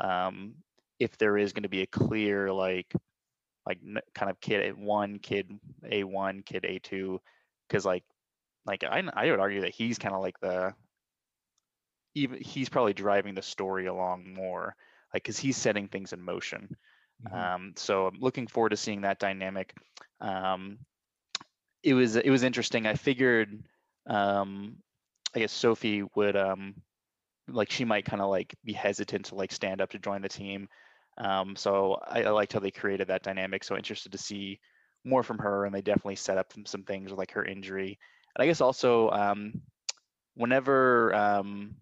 um, 0.00 0.54
if 1.00 1.16
there 1.16 1.38
is 1.38 1.54
going 1.54 1.62
to 1.62 1.68
be 1.70 1.82
a 1.82 1.86
clear 1.86 2.52
like 2.52 2.92
like 3.66 3.78
kind 4.14 4.30
of 4.30 4.38
kid 4.40 4.76
one, 4.76 5.18
kid 5.18 5.50
A 5.90 6.04
one, 6.04 6.42
kid 6.44 6.66
A 6.66 6.78
two, 6.78 7.20
because 7.68 7.84
like 7.84 8.04
like 8.66 8.84
I 8.84 9.02
I 9.12 9.30
would 9.30 9.40
argue 9.40 9.62
that 9.62 9.74
he's 9.74 9.98
kind 9.98 10.14
of 10.14 10.20
like 10.22 10.38
the 10.40 10.74
even 12.14 12.40
he's 12.42 12.68
probably 12.68 12.94
driving 12.94 13.34
the 13.34 13.42
story 13.42 13.86
along 13.86 14.34
more 14.34 14.74
like 15.12 15.22
because 15.22 15.38
he's 15.38 15.56
setting 15.56 15.88
things 15.88 16.12
in 16.12 16.20
motion. 16.22 16.76
Mhm. 17.26 17.34
um, 17.34 17.72
so 17.76 18.06
i'm 18.06 18.18
looking 18.20 18.46
forward 18.46 18.70
to 18.70 18.76
seeing 18.76 19.02
that 19.02 19.18
dynamic. 19.18 19.74
Um, 20.20 20.78
it 21.82 21.94
was 21.94 22.16
it 22.16 22.30
was 22.30 22.42
interesting. 22.42 22.86
I 22.86 22.94
figured 22.94 23.64
um, 24.06 24.76
i 25.34 25.40
guess 25.40 25.52
sophie 25.52 26.02
would 26.14 26.36
um, 26.36 26.74
like 27.48 27.70
she 27.70 27.84
might 27.84 28.04
kind 28.04 28.22
of 28.22 28.30
like 28.30 28.54
be 28.64 28.72
hesitant 28.72 29.26
to 29.26 29.34
like 29.36 29.52
stand 29.52 29.80
up 29.80 29.90
to 29.90 29.98
join 29.98 30.22
the 30.22 30.28
team. 30.28 30.68
Um, 31.18 31.56
so 31.56 31.98
I, 32.06 32.24
I 32.24 32.30
liked 32.30 32.52
how 32.52 32.60
they 32.60 32.70
created 32.70 33.08
that 33.08 33.22
dynamic 33.24 33.64
so 33.64 33.76
interested 33.76 34.12
to 34.12 34.18
see 34.18 34.60
more 35.08 35.22
from 35.22 35.38
her 35.38 35.64
and 35.64 35.74
they 35.74 35.82
definitely 35.82 36.16
set 36.16 36.38
up 36.38 36.52
some, 36.66 36.82
things 36.82 37.10
like 37.10 37.32
her 37.32 37.44
injury 37.44 37.98
and 38.34 38.42
i 38.42 38.46
guess 38.46 38.60
also 38.60 39.10
um, 39.10 39.52
whenever 40.34 41.14
um, 41.14 41.74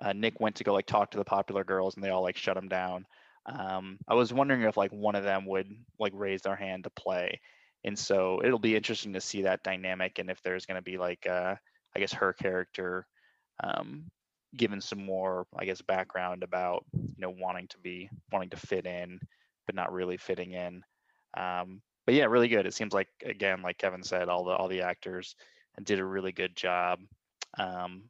uh, 0.00 0.12
Nick 0.12 0.40
went 0.40 0.56
to 0.56 0.64
go 0.64 0.72
like 0.72 0.86
talk 0.86 1.10
to 1.10 1.18
the 1.18 1.24
popular 1.24 1.64
girls 1.64 1.96
and 1.96 2.04
they 2.04 2.10
all 2.10 2.22
like 2.22 2.36
shut 2.36 2.56
him 2.56 2.68
down. 2.68 3.04
Um, 3.46 3.98
I 4.06 4.14
was 4.14 4.32
wondering 4.32 4.62
if 4.62 4.76
like 4.76 4.92
one 4.92 5.16
of 5.16 5.24
them 5.24 5.46
would 5.46 5.68
like 5.98 6.12
raise 6.14 6.42
their 6.42 6.56
hand 6.56 6.84
to 6.84 6.90
play, 6.90 7.40
and 7.84 7.98
so 7.98 8.40
it'll 8.44 8.58
be 8.58 8.76
interesting 8.76 9.14
to 9.14 9.20
see 9.20 9.42
that 9.42 9.62
dynamic 9.62 10.18
and 10.18 10.30
if 10.30 10.40
there's 10.42 10.66
going 10.66 10.76
to 10.76 10.82
be 10.82 10.98
like 10.98 11.26
uh, 11.26 11.54
I 11.96 11.98
guess 11.98 12.12
her 12.12 12.32
character 12.32 13.06
um, 13.62 14.04
given 14.56 14.80
some 14.80 15.04
more 15.04 15.46
I 15.58 15.64
guess 15.64 15.82
background 15.82 16.42
about 16.42 16.84
you 16.92 17.14
know 17.18 17.34
wanting 17.36 17.68
to 17.68 17.78
be 17.78 18.10
wanting 18.30 18.50
to 18.50 18.56
fit 18.56 18.86
in 18.86 19.18
but 19.66 19.74
not 19.74 19.92
really 19.92 20.16
fitting 20.16 20.52
in. 20.52 20.82
Um, 21.36 21.82
but 22.08 22.14
yeah, 22.14 22.24
really 22.24 22.48
good. 22.48 22.64
It 22.64 22.72
seems 22.72 22.94
like 22.94 23.08
again, 23.22 23.60
like 23.60 23.76
Kevin 23.76 24.02
said, 24.02 24.30
all 24.30 24.42
the 24.42 24.52
all 24.52 24.66
the 24.66 24.80
actors 24.80 25.36
did 25.84 25.98
a 25.98 26.04
really 26.06 26.32
good 26.32 26.56
job. 26.56 27.00
Um, 27.58 28.04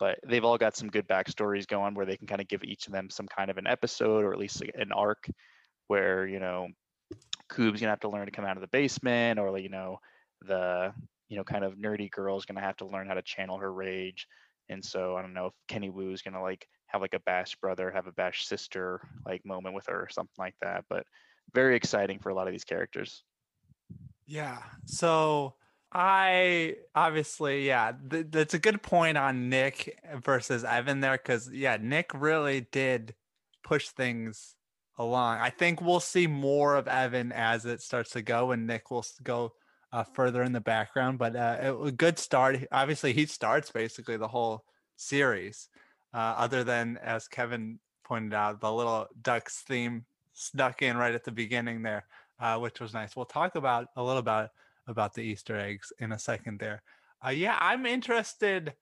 but 0.00 0.18
they've 0.26 0.42
all 0.42 0.56
got 0.56 0.74
some 0.74 0.88
good 0.88 1.06
backstories 1.06 1.66
going 1.66 1.92
where 1.92 2.06
they 2.06 2.16
can 2.16 2.26
kind 2.26 2.40
of 2.40 2.48
give 2.48 2.64
each 2.64 2.86
of 2.86 2.94
them 2.94 3.10
some 3.10 3.26
kind 3.28 3.50
of 3.50 3.58
an 3.58 3.66
episode 3.66 4.24
or 4.24 4.32
at 4.32 4.38
least 4.38 4.62
an 4.74 4.90
arc 4.90 5.28
where 5.88 6.26
you 6.26 6.38
know 6.38 6.68
Koob's 7.52 7.78
gonna 7.78 7.92
have 7.92 8.00
to 8.00 8.08
learn 8.08 8.24
to 8.24 8.32
come 8.32 8.46
out 8.46 8.56
of 8.56 8.62
the 8.62 8.68
basement 8.68 9.38
or 9.38 9.58
you 9.58 9.68
know 9.68 9.98
the 10.40 10.94
you 11.28 11.36
know 11.36 11.44
kind 11.44 11.62
of 11.62 11.74
nerdy 11.74 12.10
girl's 12.10 12.46
gonna 12.46 12.62
have 12.62 12.78
to 12.78 12.86
learn 12.86 13.06
how 13.06 13.12
to 13.12 13.22
channel 13.22 13.58
her 13.58 13.70
rage 13.70 14.26
and 14.70 14.82
so 14.82 15.14
I 15.14 15.20
don't 15.20 15.34
know 15.34 15.48
if 15.48 15.52
Kenny 15.68 15.90
Wu's 15.90 16.22
gonna 16.22 16.40
like 16.40 16.66
have 16.86 17.02
like 17.02 17.12
a 17.12 17.20
Bash 17.20 17.54
brother, 17.56 17.90
have 17.90 18.06
a 18.06 18.12
Bash 18.12 18.46
sister 18.46 19.06
like 19.26 19.44
moment 19.44 19.74
with 19.74 19.88
her 19.88 20.00
or 20.00 20.08
something 20.08 20.32
like 20.38 20.54
that. 20.62 20.86
But 20.88 21.04
very 21.54 21.76
exciting 21.76 22.18
for 22.18 22.30
a 22.30 22.34
lot 22.34 22.46
of 22.46 22.52
these 22.52 22.64
characters. 22.64 23.22
Yeah. 24.26 24.58
So 24.84 25.54
I 25.92 26.76
obviously, 26.94 27.66
yeah, 27.66 27.92
th- 28.10 28.26
that's 28.30 28.54
a 28.54 28.58
good 28.58 28.82
point 28.82 29.16
on 29.16 29.48
Nick 29.48 29.98
versus 30.22 30.64
Evan 30.64 31.00
there 31.00 31.16
because, 31.16 31.50
yeah, 31.50 31.78
Nick 31.80 32.10
really 32.14 32.66
did 32.72 33.14
push 33.64 33.88
things 33.88 34.56
along. 34.98 35.38
I 35.38 35.50
think 35.50 35.80
we'll 35.80 36.00
see 36.00 36.26
more 36.26 36.74
of 36.74 36.88
Evan 36.88 37.32
as 37.32 37.64
it 37.64 37.80
starts 37.80 38.10
to 38.10 38.22
go, 38.22 38.50
and 38.50 38.66
Nick 38.66 38.90
will 38.90 39.04
go 39.22 39.52
uh, 39.92 40.04
further 40.04 40.42
in 40.42 40.52
the 40.52 40.60
background. 40.60 41.18
But 41.18 41.36
uh, 41.36 41.76
a 41.84 41.92
good 41.92 42.18
start. 42.18 42.66
Obviously, 42.72 43.12
he 43.12 43.26
starts 43.26 43.70
basically 43.70 44.16
the 44.16 44.28
whole 44.28 44.64
series, 44.96 45.68
uh, 46.12 46.34
other 46.36 46.64
than 46.64 46.98
as 46.98 47.28
Kevin 47.28 47.78
pointed 48.04 48.34
out, 48.34 48.60
the 48.60 48.72
little 48.72 49.06
Ducks 49.20 49.62
theme 49.66 50.04
snuck 50.36 50.82
in 50.82 50.96
right 50.96 51.14
at 51.14 51.24
the 51.24 51.32
beginning 51.32 51.82
there, 51.82 52.04
uh, 52.38 52.58
which 52.58 52.80
was 52.80 52.94
nice. 52.94 53.16
We'll 53.16 53.24
talk 53.24 53.56
about 53.56 53.88
a 53.96 54.02
little 54.02 54.20
about 54.20 54.50
about 54.86 55.14
the 55.14 55.22
Easter 55.22 55.58
eggs 55.58 55.92
in 55.98 56.12
a 56.12 56.18
second 56.18 56.60
there. 56.60 56.82
Uh, 57.24 57.30
yeah, 57.30 57.58
I'm 57.60 57.86
interested 57.86 58.74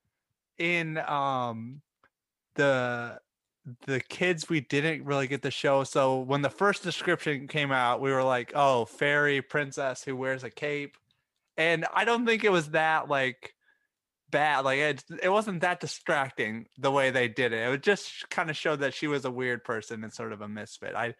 in 0.59 0.99
um, 0.99 1.81
the 2.57 3.19
the 3.87 4.01
kids 4.01 4.49
we 4.49 4.61
didn't 4.61 5.05
really 5.05 5.27
get 5.27 5.41
to 5.43 5.51
show. 5.51 5.85
So 5.85 6.21
when 6.21 6.43
the 6.43 6.51
first 6.51 6.83
description 6.83 7.49
came 7.49 7.73
out, 7.73 8.01
we 8.01 8.13
were 8.13 8.23
like, 8.23 8.53
"Oh, 8.55 8.85
fairy 8.85 9.41
princess 9.41 10.05
who 10.05 10.17
wears 10.17 10.45
a 10.45 10.51
cape," 10.51 10.97
and 11.57 11.87
I 11.95 12.05
don't 12.05 12.27
think 12.27 12.45
it 12.45 12.53
was 12.53 12.71
that 12.71 13.09
like 13.09 13.55
bad. 14.31 14.65
Like 14.65 14.79
it, 14.79 15.05
it 15.23 15.29
wasn't 15.31 15.63
that 15.63 15.81
distracting 15.81 16.67
the 16.77 16.91
way 16.91 17.11
they 17.11 17.29
did 17.29 17.53
it. 17.53 17.73
It 17.73 17.83
just 17.83 18.29
kind 18.29 18.51
of 18.51 18.57
showed 18.57 18.81
that 18.81 18.93
she 18.93 19.07
was 19.07 19.25
a 19.25 19.31
weird 19.31 19.65
person 19.65 20.05
and 20.05 20.13
sort 20.13 20.33
of 20.33 20.41
a 20.43 20.49
misfit. 20.49 20.95
I, 20.95 21.15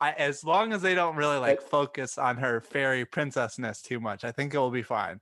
I 0.00 0.12
as 0.12 0.44
long 0.44 0.72
as 0.72 0.82
they 0.82 0.94
don't 0.94 1.16
really 1.16 1.38
like 1.38 1.62
focus 1.62 2.18
on 2.18 2.36
her 2.36 2.60
fairy 2.60 3.04
princessness 3.04 3.82
too 3.82 4.00
much, 4.00 4.24
I 4.24 4.32
think 4.32 4.54
it 4.54 4.58
will 4.58 4.70
be 4.70 4.82
fine. 4.82 5.20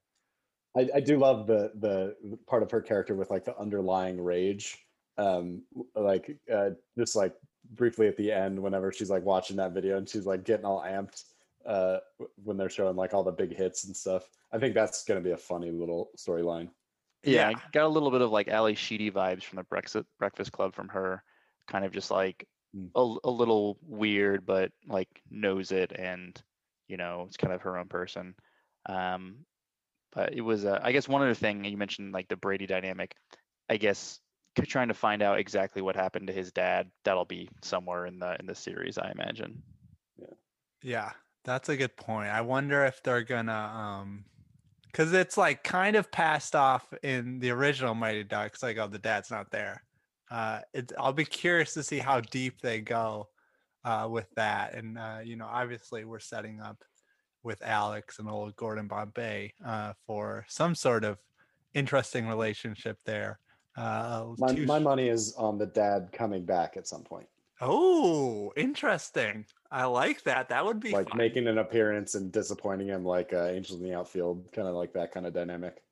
I, 0.77 0.89
I 0.95 1.01
do 1.01 1.19
love 1.19 1.47
the 1.47 1.73
the 1.81 2.17
part 2.47 2.63
of 2.63 2.71
her 2.71 2.81
character 2.81 3.15
with 3.15 3.31
like 3.31 3.45
the 3.45 3.59
underlying 3.59 4.23
rage 4.23 4.79
um 5.19 5.63
like 5.95 6.39
uh 6.51 6.71
just 6.97 7.15
like 7.15 7.35
briefly 7.75 8.09
at 8.09 8.17
the 8.17 8.33
end 8.33 8.59
whenever 8.59 8.91
she's 8.91 9.11
like 9.11 9.23
watching 9.25 9.57
that 9.57 9.73
video 9.73 9.99
and 9.99 10.09
she's 10.09 10.25
like 10.25 10.43
getting 10.43 10.65
all 10.65 10.81
amped 10.81 11.25
uh 11.67 11.99
when 12.43 12.57
they're 12.57 12.71
showing 12.71 12.97
like 12.97 13.13
all 13.13 13.23
the 13.23 13.31
big 13.31 13.55
hits 13.55 13.85
and 13.85 13.95
stuff 13.95 14.31
i 14.53 14.59
think 14.59 14.75
that's 14.75 15.05
going 15.05 15.23
to 15.23 15.23
be 15.23 15.33
a 15.33 15.37
funny 15.37 15.71
little 15.71 16.09
storyline 16.17 16.71
yeah, 17.25 17.51
yeah, 17.51 17.59
got 17.73 17.85
a 17.85 17.89
little 17.89 18.11
bit 18.11 18.21
of 18.21 18.31
like 18.31 18.49
Ally 18.49 18.75
Sheedy 18.75 19.11
vibes 19.11 19.45
from 19.45 19.57
the 19.57 19.65
breakfast 19.65 20.05
breakfast 20.19 20.53
club 20.53 20.75
from 20.75 20.89
her 20.89 21.23
kind 21.69 21.85
of 21.85 21.93
just 21.93 22.11
like. 22.11 22.47
A, 22.95 23.15
a 23.25 23.31
little 23.31 23.79
weird 23.87 24.47
but 24.47 24.73
like 24.87 25.09
knows 25.31 25.73
it 25.73 25.93
and 25.93 26.43
you 26.89 26.97
know 26.97 27.25
it's 27.27 27.37
kind 27.37 27.53
of 27.53 27.63
her 27.63 27.77
own 27.77 27.89
person 27.89 28.35
um 28.89 29.37
but 30.13 30.33
it 30.35 30.41
was 30.41 30.65
uh, 30.65 30.81
i 30.83 30.93
guess 30.93 31.09
one 31.09 31.23
other 31.23 31.35
thing 31.35 31.65
you 31.65 31.77
mentioned 31.77 32.13
like 32.13 32.29
the 32.29 32.37
brady 32.37 32.67
dynamic 32.67 33.15
i 33.69 33.77
guess 33.77 34.21
trying 34.61 34.89
to 34.89 34.95
find 34.95 35.23
out 35.23 35.39
exactly 35.39 35.83
what 35.83 35.97
happened 35.97 36.27
to 36.27 36.33
his 36.33 36.53
dad. 36.53 36.91
That'll 37.05 37.25
be 37.25 37.49
somewhere 37.63 38.07
in 38.07 38.19
the 38.19 38.37
in 38.39 38.47
the 38.47 38.55
series, 38.55 38.99
I 38.99 39.11
imagine. 39.11 39.63
Yeah. 40.19 40.27
Yeah, 40.83 41.11
that's 41.45 41.69
a 41.69 41.77
good 41.77 41.97
point. 41.97 42.29
I 42.29 42.41
wonder 42.41 42.85
if 42.85 43.03
they're 43.03 43.23
gonna 43.23 43.53
um 43.53 44.25
because 44.87 45.13
it's 45.13 45.39
like 45.39 45.65
kind 45.65 45.97
of 45.97 46.11
passed 46.11 46.55
off 46.55 46.93
in 47.03 47.39
the 47.39 47.51
original 47.51 47.95
Mighty 47.95 48.25
Ducks, 48.25 48.63
like 48.63 48.79
oh 48.79 48.89
the 48.89 48.99
dad's 48.99 49.31
not 49.31 49.51
there. 49.51 49.83
Uh 50.33 50.61
it's 50.73 50.93
I'll 50.99 51.13
be 51.13 51.25
curious 51.25 51.75
to 51.75 51.83
see 51.83 51.99
how 51.99 52.21
deep 52.21 52.61
they 52.63 52.81
go 52.81 53.29
uh 53.85 54.09
with 54.11 54.31
that. 54.37 54.75
And 54.75 54.99
uh, 54.99 55.21
you 55.23 55.37
know, 55.37 55.49
obviously 55.61 56.05
we're 56.05 56.27
setting 56.33 56.61
up 56.61 56.79
with 57.43 57.61
Alex 57.63 58.19
and 58.19 58.29
old 58.29 58.57
Gordon 58.57 58.89
Bombay 58.89 59.53
uh 59.65 59.93
for 60.07 60.47
some 60.49 60.75
sort 60.75 61.05
of 61.05 61.19
interesting 61.75 62.27
relationship 62.27 62.99
there. 63.05 63.39
Uh, 63.77 64.27
my, 64.39 64.53
my 64.53 64.79
money 64.79 65.09
is 65.09 65.35
on 65.37 65.59
the 65.59 65.67
dad 65.67 66.11
coming 66.13 66.45
back 66.45 66.77
at 66.77 66.87
some 66.87 67.03
point. 67.03 67.27
Oh, 67.61 68.53
interesting. 68.57 69.47
I 69.71 69.85
like 69.85 70.23
that. 70.25 70.49
That 70.51 70.65
would 70.65 70.81
be 70.81 70.91
like 70.91 71.09
fun. 71.09 71.17
making 71.17 71.47
an 71.47 71.59
appearance 71.59 72.15
and 72.15 72.31
disappointing 72.31 72.89
him, 72.89 73.05
like 73.05 73.33
uh, 73.33 73.47
Angels 73.47 73.81
in 73.81 73.87
the 73.89 73.95
Outfield, 73.95 74.47
kind 74.53 74.69
of 74.69 74.75
like 74.75 74.93
that 74.95 75.13
kind 75.13 75.27
of 75.27 75.33
dynamic. 75.33 75.83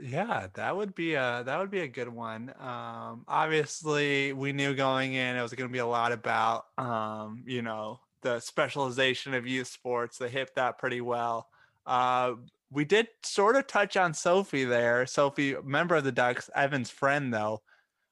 Yeah, 0.00 0.48
that 0.54 0.76
would 0.76 0.94
be 0.94 1.14
a 1.14 1.42
that 1.46 1.58
would 1.58 1.70
be 1.70 1.80
a 1.80 1.88
good 1.88 2.08
one. 2.08 2.52
Um, 2.58 3.24
obviously, 3.26 4.32
we 4.32 4.52
knew 4.52 4.74
going 4.74 5.14
in 5.14 5.36
it 5.36 5.42
was 5.42 5.54
going 5.54 5.68
to 5.68 5.72
be 5.72 5.78
a 5.78 5.86
lot 5.86 6.12
about 6.12 6.66
um, 6.76 7.42
you 7.46 7.62
know 7.62 8.00
the 8.22 8.40
specialization 8.40 9.34
of 9.34 9.46
youth 9.46 9.68
sports. 9.68 10.18
They 10.18 10.28
hit 10.28 10.54
that 10.56 10.78
pretty 10.78 11.00
well. 11.00 11.48
Uh, 11.86 12.34
we 12.70 12.84
did 12.84 13.08
sort 13.22 13.56
of 13.56 13.66
touch 13.66 13.96
on 13.96 14.12
Sophie 14.12 14.64
there. 14.64 15.06
Sophie, 15.06 15.56
member 15.64 15.96
of 15.96 16.04
the 16.04 16.12
Ducks, 16.12 16.50
Evan's 16.54 16.90
friend, 16.90 17.32
though. 17.32 17.62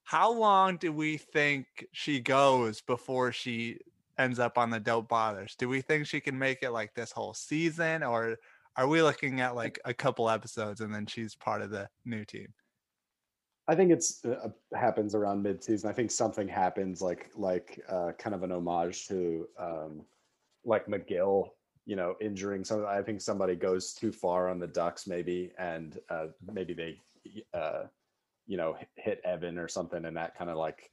How 0.05 0.33
long 0.33 0.77
do 0.79 0.93
we 0.93 1.19
think 1.19 1.87
she 1.93 2.21
goes 2.21 2.81
before 2.81 3.33
she 3.33 3.81
ends 4.17 4.39
up 4.39 4.57
on 4.57 4.71
the 4.71 4.81
Don't 4.81 5.09
Bothers? 5.09 5.57
Do 5.57 5.69
we 5.69 5.83
think 5.83 6.07
she 6.07 6.21
can 6.21 6.39
make 6.39 6.63
it 6.63 6.71
like 6.71 6.95
this 6.95 7.13
whole 7.13 7.35
season, 7.35 8.03
or 8.03 8.39
are 8.77 8.89
we 8.89 9.03
looking 9.03 9.41
at 9.41 9.55
like 9.55 9.79
a 9.85 9.95
couple 9.95 10.29
episodes 10.29 10.81
and 10.81 10.95
then 10.95 11.07
she's 11.07 11.35
part 11.35 11.63
of 11.63 11.71
the 11.71 11.89
new 12.05 12.25
team? 12.25 12.49
I 13.69 13.75
think 13.75 13.91
it's 13.91 14.25
uh, 14.25 14.51
happens 14.75 15.15
around 15.15 15.43
mid-season. 15.43 15.91
I 15.91 15.93
think 15.93 16.11
something 16.11 16.47
happens 16.47 17.03
like 17.03 17.31
like 17.35 17.81
uh, 17.89 18.13
kind 18.19 18.35
of 18.35 18.43
an 18.43 18.53
homage 18.53 19.09
to 19.09 19.49
um, 19.59 20.03
like 20.65 20.87
McGill 20.87 21.51
you 21.87 21.95
know, 21.95 22.17
injuring 22.21 22.65
some. 22.65 22.85
I 22.85 23.01
think 23.01 23.21
somebody 23.21 23.55
goes 23.55 23.95
too 23.95 24.13
far 24.13 24.51
on 24.51 24.59
the 24.59 24.67
Ducks, 24.67 25.07
maybe, 25.07 25.53
and 25.57 25.97
uh, 26.11 26.27
maybe 26.53 26.75
they, 26.75 27.01
uh, 27.55 27.85
you 28.47 28.57
know, 28.57 28.77
hit 28.97 29.21
Evan 29.25 29.57
or 29.57 29.69
something, 29.69 30.05
and 30.05 30.17
that 30.17 30.37
kind 30.37 30.51
of 30.51 30.57
like, 30.57 30.91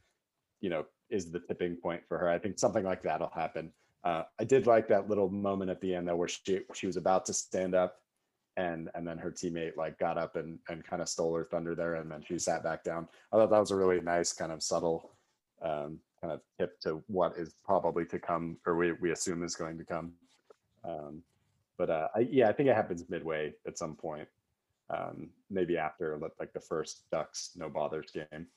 you 0.61 0.69
know, 0.69 0.85
is 1.09 1.31
the 1.31 1.39
tipping 1.39 1.75
point 1.75 2.03
for 2.07 2.19
her. 2.19 2.29
I 2.29 2.37
think 2.37 2.59
something 2.59 2.85
like 2.85 3.01
that'll 3.01 3.31
happen. 3.35 3.73
Uh, 4.03 4.23
I 4.39 4.43
did 4.43 4.67
like 4.67 4.87
that 4.89 5.09
little 5.09 5.29
moment 5.29 5.71
at 5.71 5.79
the 5.81 5.95
end 5.95 6.07
though, 6.07 6.15
where 6.15 6.27
she 6.27 6.61
she 6.73 6.87
was 6.87 6.97
about 6.97 7.25
to 7.27 7.33
stand 7.33 7.73
up, 7.75 7.97
and 8.57 8.89
and 8.95 9.07
then 9.07 9.17
her 9.17 9.31
teammate 9.31 9.77
like 9.77 9.97
got 9.97 10.17
up 10.17 10.35
and 10.35 10.59
and 10.69 10.83
kind 10.83 11.01
of 11.01 11.09
stole 11.09 11.35
her 11.35 11.45
thunder 11.45 11.75
there, 11.75 11.95
and 11.95 12.11
then 12.11 12.23
she 12.27 12.37
sat 12.37 12.63
back 12.63 12.83
down. 12.83 13.07
I 13.31 13.37
thought 13.37 13.49
that 13.49 13.59
was 13.59 13.71
a 13.71 13.75
really 13.75 14.01
nice 14.01 14.33
kind 14.33 14.51
of 14.51 14.61
subtle. 14.61 15.11
Um, 15.61 15.99
kind 16.23 16.33
of 16.33 16.41
tip 16.57 16.79
to 16.79 17.03
what 17.07 17.37
is 17.37 17.53
probably 17.65 18.05
to 18.05 18.17
come, 18.17 18.57
or 18.65 18.77
we, 18.77 18.93
we 18.93 19.11
assume 19.11 19.43
is 19.43 19.55
going 19.55 19.77
to 19.77 19.83
come. 19.83 20.13
Um, 20.85 21.21
but 21.77 21.89
uh, 21.89 22.07
I, 22.15 22.19
yeah, 22.19 22.47
I 22.47 22.53
think 22.53 22.69
it 22.69 22.75
happens 22.75 23.09
midway 23.09 23.53
at 23.67 23.77
some 23.77 23.95
point, 23.95 24.27
um, 24.89 25.29
maybe 25.49 25.77
after 25.77 26.17
like 26.39 26.53
the 26.53 26.59
first 26.61 27.03
Ducks 27.11 27.51
no 27.57 27.69
bothers 27.69 28.11
game. 28.11 28.47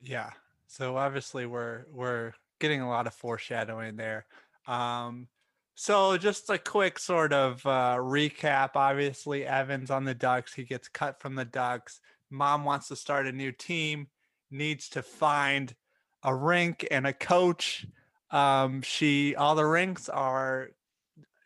Yeah. 0.00 0.30
So 0.66 0.96
obviously 0.96 1.46
we're 1.46 1.84
we're 1.92 2.32
getting 2.58 2.80
a 2.80 2.88
lot 2.88 3.06
of 3.06 3.14
foreshadowing 3.14 3.96
there. 3.96 4.26
Um, 4.66 5.28
so 5.74 6.16
just 6.16 6.48
a 6.50 6.58
quick 6.58 6.98
sort 6.98 7.32
of 7.32 7.64
uh, 7.66 7.96
recap. 7.98 8.70
Obviously, 8.74 9.44
Evans 9.44 9.90
on 9.90 10.04
the 10.04 10.14
Ducks. 10.14 10.54
He 10.54 10.64
gets 10.64 10.88
cut 10.88 11.20
from 11.20 11.34
the 11.34 11.44
Ducks. 11.44 12.00
Mom 12.30 12.64
wants 12.64 12.88
to 12.88 12.96
start 12.96 13.26
a 13.26 13.32
new 13.32 13.52
team. 13.52 14.08
Needs 14.50 14.88
to 14.90 15.02
find 15.02 15.74
a 16.22 16.34
rink 16.34 16.86
and 16.90 17.06
a 17.06 17.12
coach. 17.12 17.86
Um, 18.30 18.82
she 18.82 19.34
all 19.34 19.54
the 19.54 19.66
rinks 19.66 20.08
are 20.08 20.70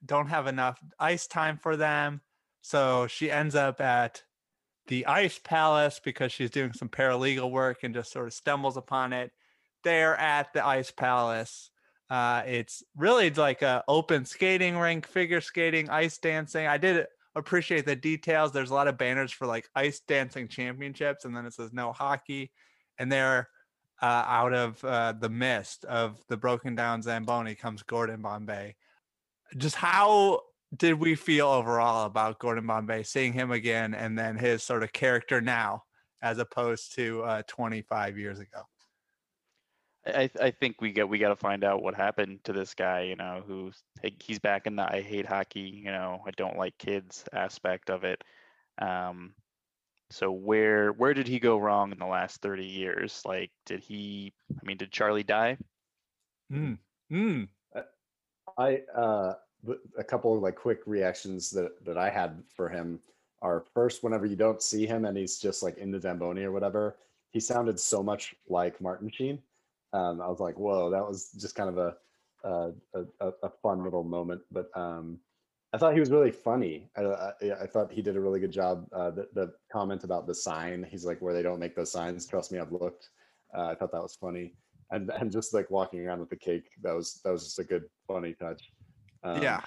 don't 0.04 0.28
have 0.28 0.46
enough 0.46 0.78
ice 0.98 1.26
time 1.26 1.58
for 1.58 1.76
them. 1.76 2.20
So 2.62 3.06
she 3.06 3.30
ends 3.30 3.54
up 3.54 3.80
at 3.80 4.22
the 4.88 5.06
Ice 5.06 5.38
Palace 5.42 6.00
because 6.02 6.32
she's 6.32 6.50
doing 6.50 6.72
some 6.72 6.88
paralegal 6.88 7.50
work 7.50 7.78
and 7.82 7.94
just 7.94 8.12
sort 8.12 8.26
of 8.26 8.34
stumbles 8.34 8.76
upon 8.76 9.12
it. 9.12 9.32
There 9.84 10.16
at 10.16 10.52
the 10.52 10.66
Ice 10.66 10.90
Palace. 10.90 11.70
Uh, 12.10 12.42
it's 12.46 12.82
really 12.96 13.30
like 13.30 13.62
a 13.62 13.84
open 13.86 14.24
skating 14.24 14.76
rink, 14.78 15.06
figure 15.06 15.40
skating, 15.40 15.90
ice 15.90 16.18
dancing. 16.18 16.66
I 16.66 16.78
did 16.78 17.06
appreciate 17.34 17.84
the 17.84 17.96
details. 17.96 18.52
There's 18.52 18.70
a 18.70 18.74
lot 18.74 18.88
of 18.88 18.96
banners 18.96 19.30
for 19.30 19.46
like 19.46 19.68
ice 19.74 20.00
dancing 20.00 20.48
championships, 20.48 21.24
and 21.24 21.36
then 21.36 21.44
it 21.44 21.52
says 21.52 21.72
no 21.72 21.92
hockey. 21.92 22.50
And 22.98 23.12
there, 23.12 23.48
uh, 24.00 24.24
out 24.26 24.54
of 24.54 24.82
uh, 24.84 25.12
the 25.12 25.28
mist 25.28 25.84
of 25.84 26.20
the 26.28 26.36
broken 26.36 26.74
down 26.74 27.02
Zamboni 27.02 27.54
comes 27.54 27.82
Gordon 27.82 28.22
Bombay 28.22 28.76
just 29.56 29.76
how 29.76 30.40
did 30.76 30.94
we 30.94 31.14
feel 31.14 31.46
overall 31.48 32.06
about 32.06 32.38
Gordon 32.38 32.66
Bombay, 32.66 33.02
seeing 33.02 33.32
him 33.32 33.50
again, 33.50 33.94
and 33.94 34.18
then 34.18 34.36
his 34.36 34.62
sort 34.62 34.82
of 34.82 34.92
character 34.92 35.40
now, 35.40 35.84
as 36.20 36.38
opposed 36.38 36.94
to 36.96 37.22
uh, 37.22 37.42
25 37.48 38.18
years 38.18 38.38
ago? 38.38 38.62
I, 40.14 40.30
I 40.40 40.50
think 40.52 40.80
we 40.80 40.92
get 40.92 41.08
we 41.08 41.18
got 41.18 41.28
to 41.30 41.36
find 41.36 41.64
out 41.64 41.82
what 41.82 41.94
happened 41.94 42.44
to 42.44 42.52
this 42.52 42.74
guy. 42.74 43.02
You 43.02 43.16
know, 43.16 43.42
who's 43.46 43.82
he's 44.20 44.38
back 44.38 44.66
in 44.66 44.76
the 44.76 44.84
I 44.92 45.02
hate 45.02 45.26
hockey. 45.26 45.60
You 45.60 45.90
know, 45.92 46.22
I 46.26 46.30
don't 46.32 46.56
like 46.58 46.78
kids 46.78 47.24
aspect 47.32 47.90
of 47.90 48.04
it. 48.04 48.22
Um, 48.80 49.34
So 50.10 50.32
where 50.32 50.92
where 50.92 51.14
did 51.14 51.28
he 51.28 51.38
go 51.38 51.58
wrong 51.58 51.92
in 51.92 51.98
the 51.98 52.06
last 52.06 52.40
30 52.42 52.64
years? 52.64 53.22
Like 53.26 53.50
did 53.66 53.80
he 53.80 54.32
I 54.52 54.66
mean 54.66 54.78
did 54.78 54.92
Charlie 54.92 55.22
die? 55.24 55.58
Mm. 56.52 56.78
Mm. 57.12 57.48
I 58.58 58.82
uh 58.94 59.34
a 59.98 60.04
couple 60.04 60.34
of 60.34 60.42
like 60.42 60.56
quick 60.56 60.80
reactions 60.86 61.50
that 61.50 61.84
that 61.84 61.98
I 61.98 62.10
had 62.10 62.42
for 62.54 62.68
him 62.68 63.00
are 63.42 63.64
first 63.74 64.02
whenever 64.02 64.26
you 64.26 64.36
don't 64.36 64.62
see 64.62 64.86
him 64.86 65.04
and 65.04 65.16
he's 65.16 65.38
just 65.38 65.62
like 65.62 65.78
in 65.78 65.90
the 65.90 66.00
Zamboni 66.00 66.44
or 66.44 66.52
whatever, 66.52 66.96
he 67.30 67.40
sounded 67.40 67.78
so 67.78 68.02
much 68.02 68.34
like 68.48 68.80
Martin 68.80 69.10
Sheen. 69.10 69.42
Um, 69.92 70.20
I 70.20 70.28
was 70.28 70.40
like, 70.40 70.58
whoa, 70.58 70.90
that 70.90 71.06
was 71.06 71.30
just 71.38 71.54
kind 71.54 71.68
of 71.70 71.78
a 71.78 71.96
a, 72.44 72.72
a, 73.20 73.32
a 73.42 73.50
fun 73.62 73.82
little 73.82 74.04
moment. 74.04 74.42
But 74.50 74.70
um, 74.74 75.18
I 75.72 75.78
thought 75.78 75.94
he 75.94 76.00
was 76.00 76.10
really 76.10 76.30
funny. 76.30 76.88
I, 76.96 77.02
I, 77.02 77.32
I 77.62 77.66
thought 77.66 77.92
he 77.92 78.00
did 78.00 78.16
a 78.16 78.20
really 78.20 78.40
good 78.40 78.52
job. 78.52 78.86
Uh, 78.92 79.10
the, 79.10 79.28
the 79.34 79.52
comment 79.72 80.04
about 80.04 80.26
the 80.26 80.34
sign, 80.34 80.86
he's 80.88 81.04
like, 81.04 81.20
where 81.20 81.34
they 81.34 81.42
don't 81.42 81.58
make 81.58 81.74
those 81.74 81.90
signs. 81.90 82.26
Trust 82.26 82.52
me, 82.52 82.58
I've 82.58 82.72
looked. 82.72 83.10
Uh, 83.56 83.66
I 83.66 83.74
thought 83.74 83.92
that 83.92 84.02
was 84.02 84.14
funny, 84.14 84.54
and 84.90 85.10
and 85.10 85.32
just 85.32 85.54
like 85.54 85.70
walking 85.70 86.06
around 86.06 86.20
with 86.20 86.30
the 86.30 86.36
cake, 86.36 86.70
that 86.82 86.94
was 86.94 87.20
that 87.24 87.32
was 87.32 87.44
just 87.44 87.58
a 87.58 87.64
good 87.64 87.84
funny 88.06 88.34
touch. 88.34 88.70
Um, 89.24 89.42
yeah. 89.42 89.62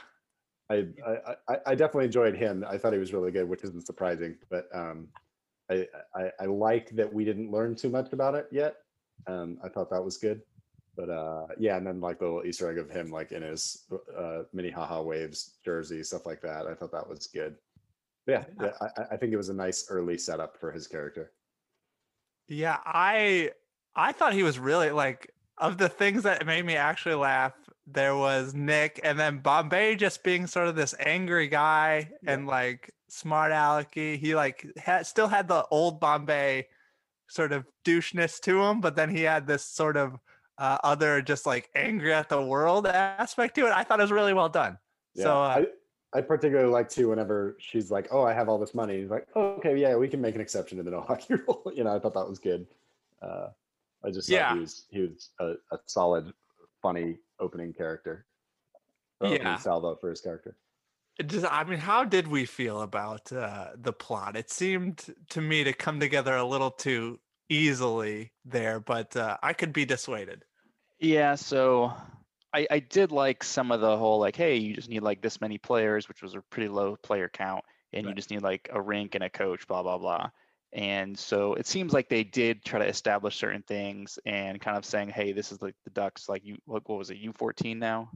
I, 0.69 0.87
I, 1.05 1.35
I 1.49 1.57
I 1.67 1.75
definitely 1.75 2.05
enjoyed 2.05 2.35
him. 2.35 2.63
I 2.67 2.77
thought 2.77 2.93
he 2.93 2.99
was 2.99 3.11
really 3.11 3.31
good, 3.31 3.49
which 3.49 3.63
isn't 3.63 3.85
surprising. 3.85 4.37
But 4.49 4.69
um, 4.73 5.07
I, 5.69 5.87
I 6.15 6.31
I 6.39 6.45
like 6.45 6.91
that 6.91 7.11
we 7.11 7.25
didn't 7.25 7.51
learn 7.51 7.75
too 7.75 7.89
much 7.89 8.13
about 8.13 8.35
it 8.35 8.47
yet. 8.51 8.75
Um, 9.27 9.57
I 9.63 9.69
thought 9.69 9.89
that 9.89 10.03
was 10.03 10.17
good. 10.17 10.41
But 10.95 11.09
uh, 11.09 11.47
yeah, 11.57 11.77
and 11.77 11.87
then 11.87 12.01
like 12.01 12.19
the 12.19 12.25
little 12.25 12.45
Easter 12.45 12.69
egg 12.69 12.77
of 12.77 12.89
him 12.89 13.11
like 13.11 13.31
in 13.31 13.41
his 13.41 13.85
uh, 14.17 14.43
Minnehaha 14.53 15.01
waves 15.01 15.57
jersey, 15.63 16.03
stuff 16.03 16.25
like 16.25 16.41
that. 16.41 16.67
I 16.67 16.73
thought 16.73 16.91
that 16.91 17.07
was 17.07 17.27
good. 17.27 17.55
But 18.25 18.31
yeah, 18.59 18.65
yeah 18.65 18.87
I, 18.97 19.13
I 19.13 19.17
think 19.17 19.31
it 19.31 19.37
was 19.37 19.49
a 19.49 19.53
nice 19.53 19.85
early 19.89 20.17
setup 20.17 20.57
for 20.57 20.71
his 20.71 20.87
character. 20.87 21.31
Yeah, 22.47 22.77
I 22.85 23.51
I 23.95 24.11
thought 24.11 24.33
he 24.33 24.43
was 24.43 24.59
really 24.59 24.91
like 24.91 25.31
of 25.57 25.77
the 25.77 25.89
things 25.89 26.23
that 26.23 26.45
made 26.45 26.65
me 26.65 26.75
actually 26.75 27.15
laugh. 27.15 27.53
There 27.87 28.15
was 28.15 28.53
Nick, 28.53 28.99
and 29.03 29.17
then 29.17 29.39
Bombay 29.39 29.95
just 29.95 30.23
being 30.23 30.45
sort 30.47 30.67
of 30.67 30.75
this 30.75 30.93
angry 30.99 31.47
guy 31.47 32.11
and 32.25 32.47
like 32.47 32.93
smart 33.07 33.51
alecky. 33.51 34.17
He 34.17 34.35
like 34.35 34.65
had, 34.77 35.05
still 35.07 35.27
had 35.27 35.47
the 35.47 35.65
old 35.71 35.99
Bombay 35.99 36.67
sort 37.31 37.53
of 37.53 37.65
doucheness 37.85 38.39
to 38.41 38.61
him, 38.61 38.81
but 38.81 38.95
then 38.95 39.09
he 39.09 39.21
had 39.23 39.47
this 39.47 39.63
sort 39.65 39.95
of 39.95 40.19
uh, 40.57 40.77
other 40.83 41.21
just 41.21 41.45
like 41.45 41.69
angry 41.75 42.13
at 42.13 42.27
the 42.29 42.41
world 42.41 42.85
aspect 42.85 43.55
to 43.55 43.65
it. 43.67 43.71
I 43.71 43.83
thought 43.83 43.99
it 43.99 44.03
was 44.03 44.11
really 44.11 44.33
well 44.33 44.49
done. 44.49 44.77
Yeah, 45.15 45.23
So 45.23 45.31
uh, 45.41 45.63
I, 46.13 46.17
I 46.17 46.21
particularly 46.21 46.69
like 46.71 46.89
too 46.89 47.09
whenever 47.09 47.55
she's 47.59 47.89
like, 47.89 48.09
"Oh, 48.11 48.23
I 48.23 48.33
have 48.33 48.49
all 48.49 48.59
this 48.59 48.73
money." 48.73 48.99
He's 48.99 49.09
like, 49.09 49.27
oh, 49.35 49.53
"Okay, 49.59 49.77
yeah, 49.77 49.95
we 49.95 50.07
can 50.09 50.19
make 50.21 50.35
an 50.35 50.41
exception 50.41 50.77
to 50.77 50.83
the 50.83 50.91
no 50.91 51.01
hockey 51.07 51.35
rule." 51.35 51.71
you 51.73 51.83
know, 51.85 51.95
I 51.95 51.99
thought 51.99 52.13
that 52.13 52.27
was 52.27 52.37
good. 52.39 52.67
Uh, 53.21 53.47
I 54.03 54.09
just 54.11 54.27
thought 54.27 54.35
Yeah. 54.35 54.53
he 54.53 54.59
was 54.59 54.85
he 54.89 55.01
was 55.01 55.29
a, 55.39 55.53
a 55.73 55.79
solid, 55.85 56.33
funny 56.81 57.17
opening 57.39 57.71
character. 57.73 58.25
Yeah. 59.23 59.55
salvo 59.57 59.95
for 59.95 60.09
his 60.09 60.19
character. 60.19 60.55
Just 61.27 61.45
I 61.45 61.63
mean, 61.63 61.79
how 61.79 62.03
did 62.03 62.27
we 62.27 62.45
feel 62.45 62.81
about 62.81 63.31
uh, 63.31 63.69
the 63.75 63.93
plot? 63.93 64.35
It 64.35 64.49
seemed 64.49 65.03
to 65.29 65.41
me 65.41 65.63
to 65.63 65.73
come 65.73 65.99
together 65.99 66.35
a 66.35 66.45
little 66.45 66.71
too 66.71 67.19
easily 67.49 68.31
there, 68.45 68.79
but 68.79 69.15
uh, 69.15 69.37
I 69.43 69.53
could 69.53 69.73
be 69.73 69.85
dissuaded. 69.85 70.43
Yeah, 70.99 71.35
so 71.35 71.93
I, 72.53 72.67
I 72.69 72.79
did 72.79 73.11
like 73.11 73.43
some 73.43 73.71
of 73.71 73.81
the 73.81 73.97
whole 73.97 74.19
like, 74.19 74.35
hey, 74.35 74.55
you 74.57 74.73
just 74.73 74.89
need 74.89 75.01
like 75.01 75.21
this 75.21 75.41
many 75.41 75.57
players, 75.57 76.07
which 76.07 76.21
was 76.21 76.35
a 76.35 76.41
pretty 76.49 76.69
low 76.69 76.95
player 76.95 77.29
count, 77.29 77.63
and 77.91 78.07
you 78.07 78.13
just 78.13 78.29
need 78.29 78.41
like 78.41 78.69
a 78.71 78.81
rink 78.81 79.15
and 79.15 79.23
a 79.23 79.29
coach, 79.29 79.67
blah 79.67 79.83
blah 79.83 79.97
blah. 79.97 80.29
And 80.73 81.19
so 81.19 81.55
it 81.55 81.67
seems 81.67 81.91
like 81.91 82.07
they 82.07 82.23
did 82.23 82.63
try 82.63 82.79
to 82.79 82.87
establish 82.87 83.35
certain 83.35 83.63
things 83.63 84.17
and 84.25 84.61
kind 84.61 84.77
of 84.77 84.85
saying, 84.85 85.09
hey, 85.09 85.33
this 85.33 85.51
is 85.51 85.61
like 85.61 85.75
the 85.83 85.89
Ducks, 85.89 86.29
like 86.29 86.45
you, 86.45 86.57
what, 86.65 86.87
what 86.87 86.97
was 86.97 87.09
it, 87.09 87.17
U 87.17 87.33
fourteen 87.33 87.79
now? 87.79 88.09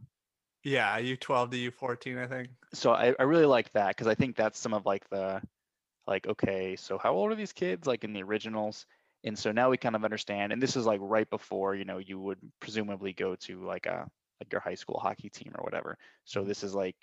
Yeah, 0.66 0.98
U 0.98 1.16
twelve 1.16 1.52
to 1.52 1.58
U 1.58 1.70
fourteen, 1.70 2.18
I 2.18 2.26
think. 2.26 2.50
So 2.74 2.92
I, 2.92 3.14
I 3.20 3.24
really 3.24 3.46
like 3.46 3.72
that 3.74 3.90
because 3.90 4.08
I 4.08 4.16
think 4.16 4.36
that's 4.36 4.58
some 4.60 4.74
of 4.74 4.86
like 4.86 5.08
the 5.10 5.40
like 6.08 6.28
okay 6.28 6.76
so 6.76 6.98
how 6.98 7.14
old 7.14 7.32
are 7.32 7.36
these 7.36 7.54
kids 7.54 7.88
like 7.88 8.04
in 8.04 8.14
the 8.14 8.24
originals? 8.24 8.88
And 9.24 9.38
so 9.38 9.52
now 9.52 9.70
we 9.70 9.78
kind 9.78 9.96
of 9.96 10.04
understand 10.04 10.52
and 10.52 10.62
this 10.62 10.76
is 10.76 10.88
like 10.88 11.00
right 11.04 11.30
before 11.30 11.76
you 11.76 11.86
know 11.86 12.00
you 12.00 12.20
would 12.20 12.40
presumably 12.60 13.14
go 13.14 13.36
to 13.36 13.64
like 13.64 13.86
a 13.86 14.10
like 14.42 14.52
your 14.52 14.60
high 14.60 14.76
school 14.76 15.00
hockey 15.00 15.30
team 15.30 15.54
or 15.56 15.64
whatever. 15.64 16.00
So 16.26 16.40
mm-hmm. 16.40 16.50
this 16.50 16.64
is 16.64 16.74
like 16.74 16.96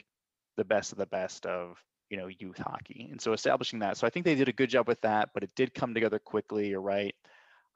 the 0.57 0.65
best 0.65 0.91
of 0.91 0.99
the 0.99 1.07
best 1.07 1.47
of 1.47 1.81
you 2.11 2.17
know 2.17 2.27
youth 2.27 2.59
hockey. 2.59 3.09
And 3.13 3.21
so 3.21 3.33
establishing 3.33 3.79
that 3.79 3.97
so 3.97 4.09
i 4.09 4.11
think 4.11 4.25
they 4.25 4.35
did 4.35 4.49
a 4.49 4.53
good 4.53 4.71
job 4.71 4.89
with 4.89 5.01
that 5.03 5.31
but 5.35 5.45
it 5.45 5.51
did 5.55 5.73
come 5.73 5.95
together 5.95 6.19
quickly 6.19 6.69
you're 6.69 6.81
right. 6.81 7.15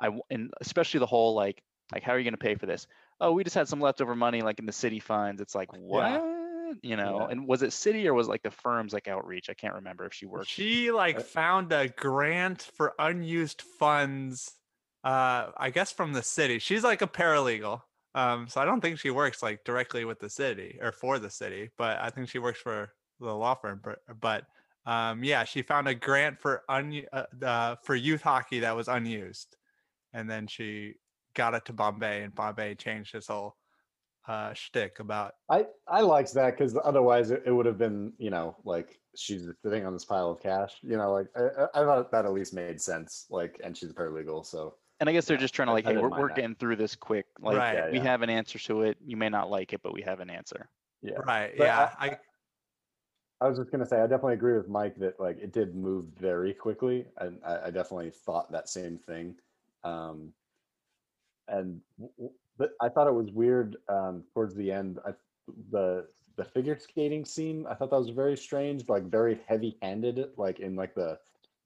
I 0.00 0.10
and 0.30 0.52
especially 0.60 0.98
the 0.98 1.06
whole 1.06 1.34
like 1.34 1.62
like 1.92 2.02
how 2.02 2.12
are 2.12 2.18
you 2.18 2.24
going 2.24 2.34
to 2.34 2.38
pay 2.38 2.54
for 2.54 2.66
this 2.66 2.86
oh 3.20 3.32
we 3.32 3.44
just 3.44 3.54
had 3.56 3.68
some 3.68 3.80
leftover 3.80 4.14
money 4.14 4.42
like 4.42 4.58
in 4.58 4.66
the 4.66 4.72
city 4.72 5.00
funds 5.00 5.40
it's 5.40 5.54
like 5.54 5.68
what 5.72 6.22
you 6.82 6.96
know 6.96 7.20
Yeah. 7.20 7.26
and 7.30 7.46
was 7.46 7.62
it 7.62 7.72
city 7.72 8.06
or 8.08 8.14
was 8.14 8.26
like 8.28 8.42
the 8.42 8.50
firms 8.50 8.92
like 8.92 9.06
outreach 9.08 9.48
i 9.48 9.54
can't 9.54 9.74
remember 9.74 10.04
if 10.04 10.12
she 10.14 10.26
worked 10.26 10.48
She 10.48 10.90
like 10.90 11.16
Uh, 11.16 11.20
found 11.20 11.72
a 11.72 11.88
grant 11.88 12.62
for 12.76 12.92
unused 12.98 13.62
funds, 13.78 14.52
uh, 15.04 15.52
I 15.56 15.70
guess 15.70 15.92
from 15.92 16.12
the 16.12 16.22
city. 16.22 16.58
She's 16.58 16.82
like 16.82 17.02
a 17.02 17.06
paralegal. 17.06 17.82
Um, 18.14 18.48
so 18.48 18.60
I 18.60 18.64
don't 18.64 18.80
think 18.80 18.98
she 18.98 19.10
works 19.10 19.42
like 19.42 19.62
directly 19.64 20.04
with 20.04 20.18
the 20.20 20.28
city 20.30 20.78
or 20.82 20.90
for 20.90 21.18
the 21.18 21.30
city, 21.30 21.70
but 21.78 21.98
I 22.00 22.10
think 22.10 22.28
she 22.28 22.38
works 22.40 22.58
for 22.60 22.90
the 23.20 23.32
law 23.34 23.54
firm. 23.54 23.80
But, 23.84 23.98
but 24.20 24.44
um, 24.90 25.22
yeah, 25.22 25.44
she 25.44 25.62
found 25.62 25.86
a 25.86 25.94
grant 25.94 26.40
for 26.40 26.62
un 26.68 27.02
uh, 27.12 27.24
uh, 27.44 27.76
for 27.84 27.94
youth 27.94 28.22
hockey 28.22 28.60
that 28.60 28.74
was 28.74 28.88
unused, 28.88 29.56
and 30.12 30.28
then 30.30 30.46
she 30.46 30.94
got 31.36 31.54
it 31.54 31.64
to 31.66 31.72
Bombay, 31.72 32.24
and 32.24 32.34
Bombay 32.34 32.74
changed 32.74 33.12
his 33.12 33.28
whole 33.28 33.56
uh, 34.26 34.52
shtick 34.54 34.98
about 35.00 35.34
I 35.48 35.66
I 35.86 36.00
liked 36.00 36.34
that 36.34 36.52
because 36.58 36.76
otherwise 36.82 37.30
it, 37.30 37.44
it 37.46 37.52
would 37.52 37.66
have 37.66 37.78
been 37.78 38.14
you 38.18 38.30
know 38.30 38.56
like 38.64 39.00
she's 39.16 39.46
sitting 39.62 39.86
on 39.86 39.92
this 39.92 40.04
pile 40.04 40.30
of 40.32 40.40
cash. 40.40 40.78
You 40.82 40.96
know, 40.96 41.12
like 41.12 41.28
I, 41.36 41.42
I 41.42 41.82
I 41.82 41.84
thought 41.84 42.10
that 42.10 42.24
at 42.24 42.32
least 42.32 42.54
made 42.54 42.80
sense. 42.80 43.26
Like, 43.30 43.60
and 43.62 43.76
she's 43.76 43.90
a 43.90 43.94
paralegal, 43.94 44.44
so 44.46 44.78
and 45.00 45.08
i 45.08 45.12
guess 45.12 45.26
they're 45.26 45.36
Yeah, 45.36 45.40
just 45.40 45.54
trying 45.54 45.68
to 45.68 45.72
like 45.72 45.86
I 45.86 45.92
hey 45.92 45.92
didn't 45.92 46.02
we're, 46.02 46.10
mind 46.10 46.22
we're 46.22 46.28
that. 46.30 46.34
getting 46.36 46.54
through 46.56 46.76
this 46.76 46.96
quick 46.96 47.26
like 47.40 47.56
Right. 47.56 47.74
Yeah, 47.74 47.90
we 47.90 47.98
yeah. 47.98 48.02
have 48.02 48.22
an 48.22 48.30
answer 48.30 48.58
to 48.60 48.82
it 48.82 48.98
you 49.04 49.16
may 49.16 49.28
not 49.28 49.50
like 49.50 49.72
it 49.72 49.82
but 49.82 49.92
we 49.92 50.02
have 50.02 50.20
an 50.20 50.30
answer 50.30 50.70
yeah. 51.02 51.22
right. 51.26 51.54
But 51.56 51.64
yeah, 51.64 51.90
I- 51.98 52.06
I 52.06 52.18
I 53.40 53.48
was 53.48 53.58
just 53.58 53.70
gonna 53.70 53.86
say 53.86 53.98
I 54.00 54.06
definitely 54.06 54.34
agree 54.34 54.56
with 54.56 54.68
Mike 54.68 54.96
that 54.96 55.20
like 55.20 55.38
it 55.38 55.52
did 55.52 55.74
move 55.74 56.06
very 56.06 56.54
quickly, 56.54 57.06
and 57.18 57.42
I, 57.44 57.66
I 57.66 57.70
definitely 57.70 58.10
thought 58.10 58.50
that 58.52 58.68
same 58.68 58.98
thing. 58.98 59.36
Um, 59.84 60.32
and 61.48 61.80
but 62.58 62.70
I 62.80 62.88
thought 62.88 63.06
it 63.06 63.14
was 63.14 63.30
weird 63.30 63.76
um, 63.88 64.24
towards 64.32 64.54
the 64.54 64.70
end. 64.72 64.98
I, 65.06 65.10
the 65.70 66.06
the 66.36 66.44
figure 66.44 66.78
skating 66.78 67.24
scene 67.24 67.66
I 67.68 67.74
thought 67.74 67.90
that 67.90 67.98
was 67.98 68.10
very 68.10 68.36
strange, 68.36 68.88
like 68.88 69.04
very 69.04 69.40
heavy 69.46 69.78
handed, 69.82 70.28
like 70.36 70.60
in 70.60 70.76
like 70.76 70.94
the 70.94 71.18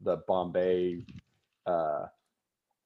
the 0.03 0.19
Bombay, 0.29 1.05
uh, 1.66 2.07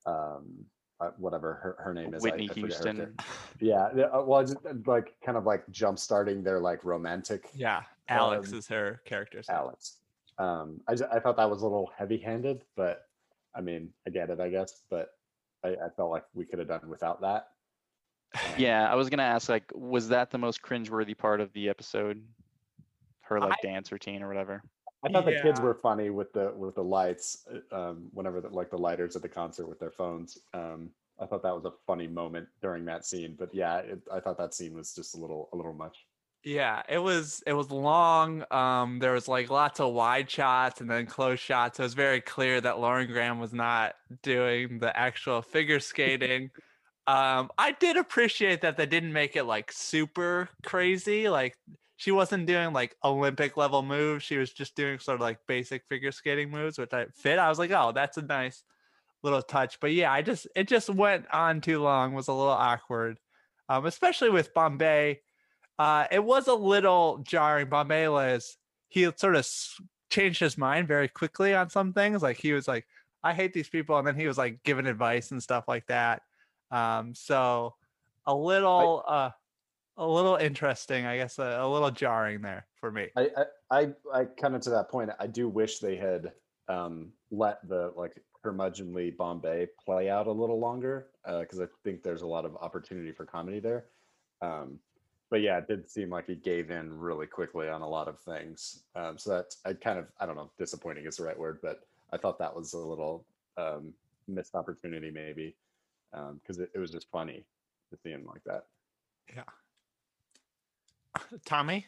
um, 0.07 0.65
uh, 1.01 1.11
whatever 1.19 1.55
her, 1.55 1.77
her 1.79 1.95
name 1.95 2.15
is, 2.15 2.23
whitney 2.23 2.45
I 2.45 2.49
forget 2.49 2.61
her 2.63 2.67
houston 2.67 2.97
character. 2.97 3.25
Yeah, 3.61 3.83
uh, 4.13 4.23
well, 4.25 4.43
just 4.43 4.57
uh, 4.67 4.75
like 4.87 5.15
kind 5.25 5.37
of 5.37 5.45
like 5.45 5.65
jump 5.71 5.99
starting 5.99 6.43
their 6.43 6.61
like 6.61 6.85
romantic 6.85 7.49
yeah, 7.55 7.83
Alex 8.09 8.53
Um, 8.53 8.59
is 8.59 8.67
her 8.69 9.01
character's 9.05 9.49
name. 9.49 9.59
Alex. 9.59 9.97
Um, 10.39 10.81
I, 10.89 10.95
I 11.13 11.21
thought 11.21 11.37
that 11.37 11.49
was 11.49 11.63
a 11.63 11.65
little 11.65 11.91
heavy 11.97 12.19
handed, 12.19 12.65
but 12.77 13.07
I 13.55 13.61
mean, 13.61 13.91
I 14.07 14.11
get 14.11 14.31
it, 14.31 14.41
I 14.41 14.49
guess, 14.49 14.83
but 14.91 15.11
I, 15.65 15.69
I 15.71 15.89
felt 15.97 16.11
like 16.11 16.25
we 16.35 16.45
could 16.45 16.59
have 16.59 16.69
done 16.69 16.89
without 16.89 17.21
that. 17.23 17.49
Um, 18.35 18.41
yeah 18.59 18.91
i 18.91 18.97
was 18.97 19.09
gonna 19.11 19.23
ask 19.23 19.49
like 19.49 19.71
was 19.75 20.09
that 20.09 20.33
the 20.33 20.39
most 20.39 20.61
cringeworthy 20.61 21.17
part 21.17 21.41
of 21.41 21.53
the 21.53 21.69
episode 21.69 22.21
her 23.21 23.39
like 23.39 23.53
I- 23.53 23.67
dance 23.67 23.93
routine 23.93 24.25
or 24.25 24.29
whatever 24.29 24.61
I 25.05 25.13
thought 25.13 25.27
the 25.27 25.39
kids 25.43 25.61
were 25.61 25.75
funny 25.75 26.09
with 26.11 26.33
the 26.33 26.53
with 26.57 26.77
the 26.77 26.83
lights. 26.83 27.47
uh, 27.71 27.77
Um, 27.91 28.09
whenever 28.15 28.41
the, 28.41 28.49
like 28.49 28.71
the 28.71 28.79
lighters 28.79 29.15
at 29.17 29.23
the 29.23 29.29
concert 29.29 29.67
with 29.69 29.79
their 29.79 29.91
phones. 29.91 30.39
Um, 30.55 30.91
I 31.21 31.27
thought 31.27 31.43
that 31.43 31.55
was 31.55 31.67
a 31.67 31.73
funny 31.87 32.07
moment 32.07 32.49
during 32.63 32.87
that 32.87 33.05
scene. 33.05 33.37
But 33.39 33.55
yeah, 33.55 33.79
it, 33.79 34.01
I 34.11 34.19
thought 34.21 34.39
that 34.39 34.55
scene 34.55 34.73
was 34.75 34.95
just 34.95 35.15
a 35.15 35.21
little 35.21 35.51
a 35.53 35.57
little 35.57 35.75
much. 35.75 36.07
Yeah, 36.45 36.83
it 36.89 36.99
was 36.99 37.43
it 37.47 37.55
was 37.55 37.71
long. 37.71 38.45
Um, 38.51 38.99
there 38.99 39.13
was 39.13 39.29
like 39.29 39.49
lots 39.49 39.81
of 39.81 39.95
wide 39.95 40.31
shots 40.31 40.81
and 40.83 40.91
then 40.91 41.07
close 41.07 41.41
shots. 41.41 41.79
It 41.79 41.83
was 41.83 41.95
very 41.95 42.21
clear 42.21 42.61
that 42.61 42.79
Lauren 42.79 43.07
Graham 43.11 43.39
was 43.39 43.55
not 43.55 43.95
doing 44.23 44.79
the 44.79 44.95
actual 44.97 45.41
figure 45.41 45.81
skating. 45.81 46.51
um, 47.07 47.51
I 47.59 47.73
did 47.81 47.97
appreciate 47.99 48.63
that 48.63 48.77
they 48.79 48.87
didn't 48.87 49.13
make 49.15 49.37
it 49.37 49.45
like 49.45 49.73
super 49.73 50.51
crazy. 50.65 51.29
Like 51.31 51.57
she 51.97 52.13
wasn't 52.13 52.47
doing 52.47 52.73
like 52.75 52.97
Olympic 53.05 53.57
level 53.59 53.83
moves. 53.83 54.25
She 54.25 54.39
was 54.39 54.53
just 54.53 54.77
doing 54.77 54.99
sort 54.99 55.17
of 55.17 55.23
like 55.23 55.39
basic 55.49 55.85
figure 55.89 56.13
skating 56.13 56.51
moves, 56.51 56.79
which 56.79 56.93
I 56.95 57.07
fit. 57.15 57.39
I 57.39 57.49
was 57.51 57.59
like, 57.61 57.71
oh, 57.73 57.93
that's 57.95 58.19
a 58.19 58.23
nice 58.23 58.65
little 59.23 59.43
touch. 59.43 59.81
But 59.81 59.93
yeah, 59.93 60.13
I 60.13 60.23
just 60.23 60.47
it 60.57 60.69
just 60.69 60.91
went 60.91 61.27
on 61.33 61.61
too 61.61 61.83
long. 61.83 62.15
Was 62.15 62.29
a 62.29 62.33
little 62.35 62.51
awkward, 62.53 63.19
um, 63.69 63.87
especially 63.87 64.31
with 64.31 64.55
Bombay. 64.55 65.21
Uh, 65.79 66.07
it 66.11 66.23
was 66.23 66.49
a 66.49 66.55
little 66.55 67.19
jarring. 67.19 67.69
Bombay 67.69 68.09
was 68.09 68.57
he 68.89 69.11
sort 69.17 69.37
of 69.37 69.47
changed 70.11 70.41
his 70.41 70.57
mind 70.57 70.87
very 70.87 71.09
quickly 71.09 71.55
on 71.55 71.71
some 71.71 71.93
things. 71.93 72.23
Like 72.23 72.37
he 72.37 72.53
was 72.53 72.69
like, 72.69 72.87
I 73.23 73.33
hate 73.33 73.53
these 73.53 73.69
people, 73.69 73.99
and 73.99 74.07
then 74.07 74.17
he 74.17 74.27
was 74.27 74.39
like 74.39 74.63
giving 74.65 74.87
advice 74.87 75.31
and 75.31 75.43
stuff 75.43 75.65
like 75.67 75.87
that. 75.87 76.23
Um, 76.71 77.15
so 77.15 77.75
a 78.27 78.35
little 78.35 79.05
uh 79.07 79.31
a 79.97 80.07
little 80.07 80.37
interesting, 80.37 81.07
I 81.07 81.17
guess, 81.17 81.39
a, 81.39 81.59
a 81.61 81.69
little 81.69 81.91
jarring 81.91 82.43
there 82.43 82.67
for 82.81 82.91
me. 82.91 83.09
I, 83.17 83.29
I, 83.37 83.79
I, 83.79 83.89
I 84.13 84.25
kind 84.25 84.57
of 84.57 84.61
to 84.63 84.71
that 84.71 84.91
point, 84.91 85.11
I 85.21 85.27
do 85.27 85.49
wish 85.49 85.79
they 85.79 85.97
had 85.97 86.33
um, 86.69 87.13
let 87.31 87.67
the 87.69 87.93
like 87.97 88.21
curmudgeonly 88.45 89.17
Bombay 89.17 89.69
play 89.85 90.11
out 90.11 90.27
a 90.27 90.33
little 90.33 90.59
longer 90.59 91.07
because 91.25 91.61
I 91.61 91.67
think 91.85 92.03
there's 92.03 92.23
a 92.23 92.27
lot 92.27 92.45
of 92.45 92.57
opportunity 92.57 93.13
for 93.13 93.25
comedy 93.25 93.61
there. 93.61 93.87
Um, 94.43 94.79
but 95.35 95.41
yeah, 95.41 95.59
it 95.59 95.67
did 95.67 95.91
seem 95.91 96.11
like 96.11 96.29
he 96.29 96.37
gave 96.37 96.71
in 96.71 96.97
really 96.97 97.27
quickly 97.27 97.69
on 97.69 97.83
a 97.83 97.89
lot 97.89 98.07
of 98.07 98.21
things. 98.21 98.85
Um, 98.95 99.19
so 99.19 99.31
that 99.31 99.57
I 99.65 99.73
kind 99.73 99.99
of 99.99 100.07
I 100.21 100.27
don't 100.27 100.37
know, 100.37 100.49
disappointing 100.61 101.07
is 101.07 101.17
the 101.17 101.25
right 101.25 101.37
word, 101.37 101.59
but 101.61 101.81
I 102.13 102.19
thought 102.19 102.39
that 102.39 102.55
was 102.55 102.73
a 102.73 102.79
little 102.79 103.25
um, 103.57 103.93
missed 104.29 104.55
opportunity 104.55 105.11
maybe 105.11 105.57
because 106.35 106.61
it, 106.61 106.71
it 106.73 106.79
was 106.79 106.93
just 106.93 107.11
funny 107.11 107.43
to 107.91 107.99
see 108.01 108.11
him 108.11 108.25
like 108.29 108.45
that. 108.45 108.67
Yeah. 109.35 109.43
Tommy? 111.45 111.85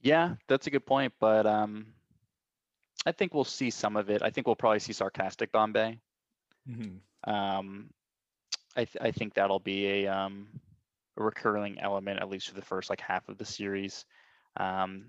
Yeah, 0.00 0.36
that's 0.46 0.68
a 0.68 0.70
good 0.70 0.86
point. 0.86 1.12
But 1.18 1.46
um, 1.46 1.86
I 3.04 3.10
think 3.10 3.34
we'll 3.34 3.42
see 3.42 3.70
some 3.70 3.96
of 3.96 4.10
it. 4.10 4.22
I 4.22 4.30
think 4.30 4.46
we'll 4.46 4.54
probably 4.54 4.78
see 4.78 4.92
sarcastic 4.92 5.50
Bombay. 5.50 5.98
Mm-hmm. 6.70 7.34
Um, 7.34 7.90
I 8.76 8.84
th- 8.84 8.98
I 9.00 9.10
think 9.10 9.34
that'll 9.34 9.58
be 9.58 10.04
a 10.04 10.06
um 10.06 10.46
a 11.16 11.22
recurring 11.22 11.78
element 11.80 12.20
at 12.20 12.28
least 12.28 12.48
for 12.48 12.54
the 12.54 12.62
first 12.62 12.90
like 12.90 13.00
half 13.00 13.28
of 13.28 13.38
the 13.38 13.44
series. 13.44 14.04
Um, 14.56 15.06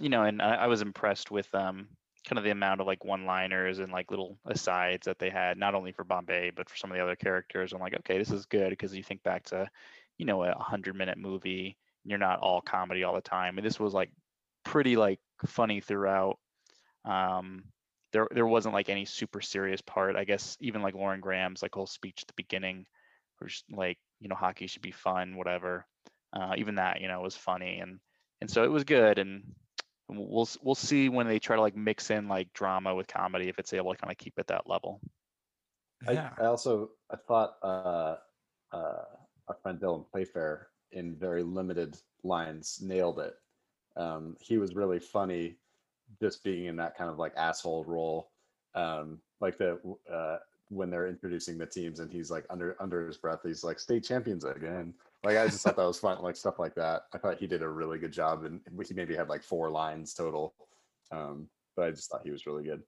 you 0.00 0.08
know, 0.08 0.24
and 0.24 0.42
I, 0.42 0.54
I 0.54 0.66
was 0.66 0.82
impressed 0.82 1.30
with 1.30 1.52
um 1.54 1.88
kind 2.26 2.38
of 2.38 2.44
the 2.44 2.50
amount 2.50 2.80
of 2.80 2.88
like 2.88 3.04
one-liners 3.04 3.78
and 3.78 3.92
like 3.92 4.10
little 4.10 4.36
asides 4.46 5.06
that 5.06 5.18
they 5.18 5.30
had, 5.30 5.56
not 5.56 5.74
only 5.74 5.92
for 5.92 6.04
Bombay 6.04 6.50
but 6.50 6.68
for 6.68 6.76
some 6.76 6.90
of 6.90 6.96
the 6.96 7.02
other 7.02 7.16
characters. 7.16 7.72
I'm 7.72 7.80
like, 7.80 7.94
okay, 8.00 8.18
this 8.18 8.30
is 8.30 8.46
good 8.46 8.70
because 8.70 8.96
you 8.96 9.02
think 9.02 9.22
back 9.22 9.44
to, 9.44 9.68
you 10.18 10.26
know, 10.26 10.42
a 10.42 10.54
hundred-minute 10.58 11.18
movie. 11.18 11.76
You're 12.04 12.18
not 12.18 12.40
all 12.40 12.60
comedy 12.60 13.04
all 13.04 13.14
the 13.14 13.20
time, 13.20 13.58
and 13.58 13.66
this 13.66 13.80
was 13.80 13.94
like 13.94 14.10
pretty 14.64 14.96
like 14.96 15.20
funny 15.46 15.80
throughout. 15.80 16.38
Um, 17.04 17.64
there 18.12 18.28
there 18.30 18.46
wasn't 18.46 18.74
like 18.74 18.88
any 18.88 19.04
super 19.04 19.40
serious 19.40 19.80
part. 19.80 20.16
I 20.16 20.24
guess 20.24 20.56
even 20.60 20.82
like 20.82 20.94
Lauren 20.94 21.20
Graham's 21.20 21.62
like 21.62 21.74
whole 21.74 21.86
speech 21.86 22.22
at 22.22 22.28
the 22.28 22.34
beginning, 22.36 22.86
was 23.40 23.64
like 23.70 23.98
you 24.20 24.28
know 24.28 24.36
hockey 24.36 24.66
should 24.66 24.82
be 24.82 24.92
fun, 24.92 25.36
whatever. 25.36 25.86
Uh, 26.32 26.54
even 26.58 26.74
that 26.74 27.00
you 27.00 27.08
know 27.08 27.20
was 27.20 27.36
funny 27.36 27.78
and 27.78 27.98
and 28.40 28.50
so 28.50 28.64
it 28.64 28.70
was 28.70 28.84
good 28.84 29.18
and 29.18 29.42
we'll 30.08 30.48
we'll 30.62 30.74
see 30.74 31.08
when 31.08 31.26
they 31.26 31.38
try 31.38 31.56
to 31.56 31.62
like 31.62 31.76
mix 31.76 32.10
in 32.10 32.28
like 32.28 32.52
drama 32.52 32.94
with 32.94 33.08
comedy 33.08 33.48
if 33.48 33.58
it's 33.58 33.72
able 33.72 33.92
to 33.92 33.98
kind 33.98 34.10
of 34.10 34.18
keep 34.18 34.34
it 34.38 34.46
that 34.46 34.68
level. 34.68 35.00
Yeah. 36.10 36.30
I, 36.38 36.42
I 36.42 36.46
also 36.46 36.90
I 37.10 37.16
thought 37.16 37.56
uh, 37.62 38.16
uh, 38.72 39.04
our 39.48 39.56
friend 39.62 39.80
Dylan 39.80 40.08
Playfair 40.10 40.68
in 40.92 41.16
very 41.16 41.42
limited 41.42 41.96
lines 42.22 42.80
nailed 42.82 43.18
it. 43.18 43.34
Um, 43.96 44.36
he 44.40 44.58
was 44.58 44.74
really 44.74 44.98
funny, 44.98 45.56
just 46.20 46.44
being 46.44 46.66
in 46.66 46.76
that 46.76 46.96
kind 46.96 47.10
of 47.10 47.18
like 47.18 47.32
asshole 47.36 47.84
role, 47.84 48.30
um, 48.74 49.18
like 49.40 49.58
the 49.58 49.78
uh, 50.12 50.38
when 50.68 50.90
they're 50.90 51.06
introducing 51.08 51.58
the 51.58 51.66
teams 51.66 52.00
and 52.00 52.12
he's 52.12 52.30
like 52.30 52.44
under 52.50 52.76
under 52.80 53.06
his 53.06 53.16
breath, 53.16 53.40
he's 53.44 53.64
like 53.64 53.78
state 53.78 54.04
champions 54.04 54.44
again. 54.44 54.94
Like 55.24 55.36
I 55.36 55.46
just 55.46 55.62
thought 55.62 55.76
that 55.76 55.86
was 55.86 55.98
fun, 55.98 56.22
like 56.22 56.36
stuff 56.36 56.58
like 56.58 56.74
that. 56.74 57.02
I 57.12 57.18
thought 57.18 57.38
he 57.38 57.46
did 57.46 57.62
a 57.62 57.68
really 57.68 57.98
good 57.98 58.12
job, 58.12 58.44
and 58.44 58.60
he 58.86 58.94
maybe 58.94 59.16
had 59.16 59.28
like 59.28 59.42
four 59.42 59.70
lines 59.70 60.14
total. 60.14 60.54
Um, 61.10 61.48
but 61.76 61.86
I 61.86 61.90
just 61.90 62.10
thought 62.10 62.22
he 62.24 62.30
was 62.30 62.46
really 62.46 62.64
good. 62.64 62.82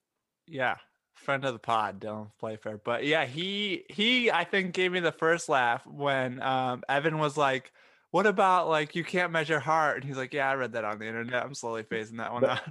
Yeah. 0.46 0.76
Friend 1.14 1.44
of 1.44 1.52
the 1.52 1.58
pod, 1.58 2.00
Dylan 2.00 2.30
Playfair. 2.38 2.78
But 2.78 3.04
yeah, 3.04 3.26
he 3.26 3.84
he 3.88 4.30
I 4.30 4.44
think 4.44 4.72
gave 4.72 4.92
me 4.92 5.00
the 5.00 5.12
first 5.12 5.48
laugh 5.48 5.86
when 5.86 6.40
um 6.42 6.82
Evan 6.88 7.18
was 7.18 7.36
like, 7.36 7.72
What 8.12 8.26
about 8.26 8.68
like 8.68 8.94
you 8.94 9.04
can't 9.04 9.32
measure 9.32 9.60
heart? 9.60 9.96
And 9.96 10.04
he's 10.04 10.16
like, 10.16 10.32
Yeah, 10.32 10.50
I 10.50 10.54
read 10.54 10.72
that 10.72 10.84
on 10.84 10.98
the 10.98 11.06
internet. 11.06 11.44
I'm 11.44 11.54
slowly 11.54 11.82
phasing 11.90 12.18
that 12.18 12.32
one 12.32 12.44
out. 12.44 12.62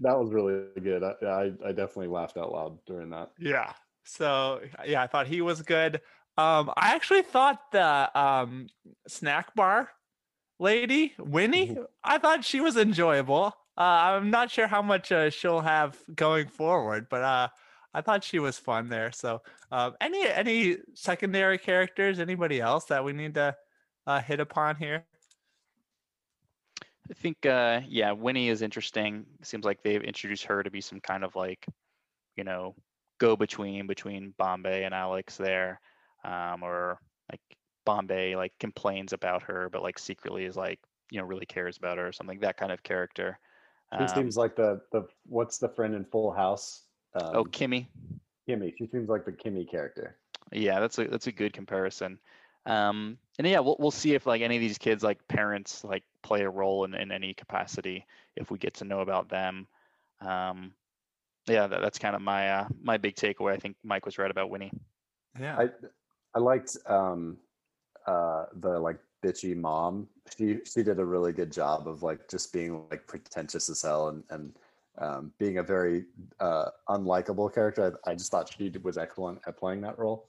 That 0.00 0.18
was 0.18 0.32
really 0.32 0.64
good. 0.82 1.02
I, 1.02 1.14
I 1.24 1.52
I 1.64 1.72
definitely 1.72 2.08
laughed 2.08 2.36
out 2.36 2.52
loud 2.52 2.78
during 2.86 3.10
that. 3.10 3.30
Yeah. 3.38 3.72
So 4.06 4.60
yeah, 4.86 5.02
I 5.02 5.06
thought 5.06 5.26
he 5.26 5.40
was 5.42 5.62
good. 5.62 5.96
Um, 6.38 6.70
I 6.76 6.94
actually 6.94 7.22
thought 7.22 7.72
the 7.72 8.18
um 8.18 8.68
snack 9.08 9.54
bar 9.54 9.90
lady, 10.58 11.14
Winnie, 11.18 11.76
I 12.04 12.18
thought 12.18 12.44
she 12.44 12.60
was 12.60 12.76
enjoyable. 12.76 13.54
Uh, 13.78 13.80
I'm 13.80 14.30
not 14.30 14.50
sure 14.50 14.66
how 14.66 14.80
much 14.80 15.12
uh, 15.12 15.28
she'll 15.30 15.60
have 15.60 15.98
going 16.14 16.48
forward, 16.48 17.08
but 17.10 17.22
uh, 17.22 17.48
I 17.92 18.00
thought 18.00 18.24
she 18.24 18.38
was 18.38 18.58
fun 18.58 18.88
there. 18.88 19.12
So, 19.12 19.42
um, 19.70 19.94
any 20.00 20.26
any 20.26 20.78
secondary 20.94 21.58
characters, 21.58 22.20
anybody 22.20 22.60
else 22.60 22.86
that 22.86 23.04
we 23.04 23.12
need 23.12 23.34
to 23.34 23.54
uh, 24.06 24.20
hit 24.20 24.40
upon 24.40 24.76
here? 24.76 25.04
I 27.10 27.14
think 27.14 27.46
uh 27.46 27.82
yeah, 27.88 28.12
Winnie 28.12 28.48
is 28.48 28.62
interesting. 28.62 29.26
Seems 29.42 29.64
like 29.64 29.82
they've 29.82 30.02
introduced 30.02 30.44
her 30.44 30.62
to 30.62 30.70
be 30.70 30.80
some 30.80 31.00
kind 31.00 31.24
of 31.24 31.36
like, 31.36 31.66
you 32.36 32.44
know, 32.44 32.74
go 33.18 33.36
between 33.36 33.86
between 33.86 34.34
Bombay 34.38 34.84
and 34.84 34.94
Alex 34.94 35.36
there. 35.36 35.80
Um 36.24 36.62
or 36.62 37.00
like 37.30 37.40
Bombay 37.84 38.36
like 38.36 38.52
complains 38.58 39.12
about 39.12 39.42
her 39.42 39.68
but 39.70 39.82
like 39.82 39.98
secretly 39.98 40.44
is 40.44 40.56
like, 40.56 40.80
you 41.10 41.18
know, 41.20 41.26
really 41.26 41.46
cares 41.46 41.76
about 41.76 41.98
her 41.98 42.06
or 42.08 42.12
something. 42.12 42.40
That 42.40 42.56
kind 42.56 42.72
of 42.72 42.82
character. 42.82 43.38
She 43.98 44.08
Um, 44.08 44.08
seems 44.08 44.36
like 44.36 44.56
the 44.56 44.82
the 44.92 45.08
what's 45.26 45.58
the 45.58 45.68
friend 45.68 45.94
in 45.94 46.04
Full 46.04 46.32
House? 46.32 46.82
Um, 47.14 47.34
oh, 47.34 47.44
Kimmy. 47.44 47.86
Kimmy. 48.48 48.74
She 48.76 48.86
seems 48.86 49.08
like 49.08 49.24
the 49.24 49.32
Kimmy 49.32 49.68
character. 49.70 50.18
Yeah, 50.52 50.80
that's 50.80 50.98
a 50.98 51.06
that's 51.08 51.26
a 51.26 51.32
good 51.32 51.52
comparison. 51.52 52.18
Um, 52.66 53.18
and 53.38 53.46
yeah, 53.46 53.60
we'll 53.60 53.76
we'll 53.78 53.90
see 53.90 54.14
if 54.14 54.26
like 54.26 54.42
any 54.42 54.56
of 54.56 54.60
these 54.60 54.78
kids 54.78 55.02
like 55.02 55.26
parents 55.28 55.84
like 55.84 56.04
play 56.22 56.42
a 56.42 56.50
role 56.50 56.84
in, 56.84 56.94
in 56.94 57.12
any 57.12 57.34
capacity 57.34 58.06
if 58.36 58.50
we 58.50 58.58
get 58.58 58.74
to 58.74 58.84
know 58.84 59.00
about 59.00 59.28
them. 59.28 59.66
Um, 60.20 60.72
yeah, 61.46 61.66
that, 61.66 61.80
that's 61.80 61.98
kind 61.98 62.16
of 62.16 62.22
my 62.22 62.50
uh, 62.50 62.68
my 62.82 62.96
big 62.96 63.16
takeaway. 63.16 63.52
I 63.52 63.56
think 63.56 63.76
Mike 63.84 64.06
was 64.06 64.18
right 64.18 64.30
about 64.30 64.50
Winnie. 64.50 64.72
Yeah. 65.38 65.56
I 65.58 65.68
I 66.34 66.38
liked 66.38 66.76
um 66.86 67.36
uh 68.06 68.46
the 68.54 68.78
like 68.78 68.98
bitchy 69.24 69.56
mom. 69.56 70.08
She 70.36 70.60
she 70.64 70.82
did 70.82 70.98
a 70.98 71.04
really 71.04 71.32
good 71.32 71.52
job 71.52 71.88
of 71.88 72.02
like 72.02 72.28
just 72.28 72.52
being 72.52 72.84
like 72.90 73.06
pretentious 73.06 73.68
as 73.68 73.82
hell 73.82 74.08
and 74.08 74.24
and 74.30 74.52
um, 74.98 75.32
being 75.38 75.58
a 75.58 75.62
very 75.62 76.04
uh, 76.40 76.66
unlikable 76.88 77.52
character. 77.52 77.98
I, 78.06 78.12
I 78.12 78.14
just 78.14 78.30
thought 78.30 78.52
she 78.56 78.72
was 78.82 78.96
excellent 78.96 79.40
at 79.46 79.58
playing 79.58 79.82
that 79.82 79.98
role. 79.98 80.28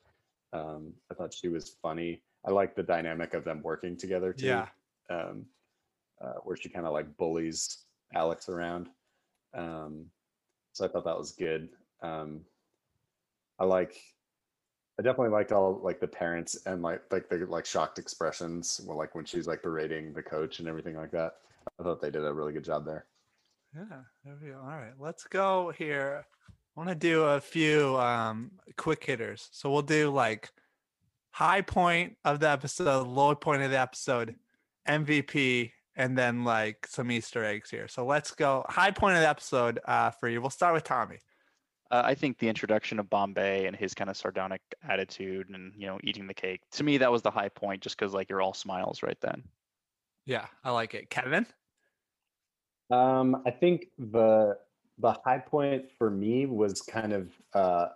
Um, 0.54 0.94
I 1.12 1.14
thought 1.14 1.34
she 1.34 1.48
was 1.48 1.78
funny. 1.82 2.22
I 2.46 2.52
like 2.52 2.76
the 2.76 2.84
dynamic 2.84 3.34
of 3.34 3.44
them 3.44 3.62
working 3.64 3.98
together 3.98 4.34
too. 4.34 4.48
Yeah. 4.48 4.68
Um, 5.10 5.46
uh, 6.22 6.40
where 6.44 6.58
she 6.58 6.70
kind 6.70 6.86
of 6.86 6.94
like 6.94 7.16
bullies 7.18 7.86
Alex 8.14 8.50
around. 8.50 8.90
Um, 9.54 10.06
so 10.78 10.86
I 10.86 10.88
thought 10.88 11.06
that 11.06 11.18
was 11.18 11.32
good. 11.32 11.70
Um, 12.04 12.42
I 13.58 13.66
like 13.66 14.00
I 15.00 15.04
definitely 15.04 15.30
liked 15.30 15.52
all 15.52 15.80
like 15.84 16.00
the 16.00 16.08
parents 16.08 16.56
and 16.68 16.84
like 16.84 17.02
like 17.12 17.30
the 17.30 17.38
like 17.48 17.66
shocked 17.66 17.98
expressions 17.98 18.80
well, 18.86 18.98
like 18.98 19.16
when 19.16 19.26
she's 19.26 19.48
like 19.48 19.64
berating 19.64 20.14
the 20.14 20.22
coach 20.22 20.60
and 20.60 20.68
everything 20.68 20.96
like 20.96 21.12
that. 21.12 21.38
I 21.80 21.84
thought 21.84 22.00
they 22.00 22.12
did 22.12 22.26
a 22.26 22.34
really 22.34 22.54
good 22.54 22.64
job 22.64 22.86
there. 22.86 23.06
Yeah, 23.76 24.02
there 24.24 24.38
we 24.42 24.50
go. 24.50 24.60
All 24.60 24.68
right, 24.68 24.94
let's 25.00 25.24
go 25.24 25.74
here. 25.76 26.26
I 26.50 26.80
want 26.80 26.90
to 26.90 26.96
do 26.96 27.24
a 27.24 27.42
few 27.42 27.98
um 27.98 28.52
quick 28.78 29.04
hitters. 29.04 29.50
So 29.52 29.72
we'll 29.72 29.82
do 29.82 30.12
like 30.12 30.52
high 31.32 31.62
point 31.62 32.18
of 32.24 32.40
the 32.40 32.50
episode, 32.50 33.08
low 33.08 33.34
point 33.34 33.64
of 33.64 33.72
the 33.72 33.80
episode, 33.80 34.36
MVP, 34.88 35.72
and 35.98 36.18
then 36.18 36.46
like 36.46 36.88
some 36.88 37.12
Easter 37.12 37.44
eggs 37.44 37.70
here. 37.70 37.88
So 37.88 38.06
let's 38.06 38.32
go 38.32 38.64
high 38.70 38.92
point 38.92 39.16
of 39.16 39.22
the 39.22 39.28
episode 39.28 39.80
uh, 39.86 40.12
for 40.12 40.30
you. 40.30 40.40
We'll 40.40 40.52
start 40.52 40.74
with 40.74 40.84
Tommy. 40.84 41.18
Uh, 41.90 42.04
I 42.06 42.16
think 42.16 42.38
the 42.38 42.48
introduction 42.48 43.00
of 43.00 43.10
Bombay 43.10 43.66
and 43.66 43.76
his 43.76 43.94
kind 43.94 44.10
of 44.10 44.16
sardonic 44.16 44.62
attitude 44.88 45.50
and 45.50 45.74
you 45.76 45.88
know 45.88 46.00
eating 46.04 46.28
the 46.28 46.34
cake 46.34 46.62
to 46.74 46.84
me 46.84 46.98
that 46.98 47.12
was 47.12 47.22
the 47.22 47.32
high 47.32 47.50
point 47.50 47.82
just 47.82 47.98
because 47.98 48.14
like 48.14 48.30
you're 48.30 48.42
all 48.42 48.54
smiles 48.54 49.04
right 49.04 49.18
then. 49.22 49.44
Yeah, 50.26 50.46
I 50.64 50.72
like 50.72 50.94
it. 50.94 51.10
Kevin. 51.10 51.48
Um, 52.92 53.42
I 53.46 53.52
think 53.52 53.88
the 53.98 54.58
the 55.00 55.14
high 55.26 55.40
point 55.40 55.86
for 55.98 56.10
me 56.10 56.46
was 56.46 56.82
kind 56.82 57.14
of 57.14 57.32
uh, 57.54 57.88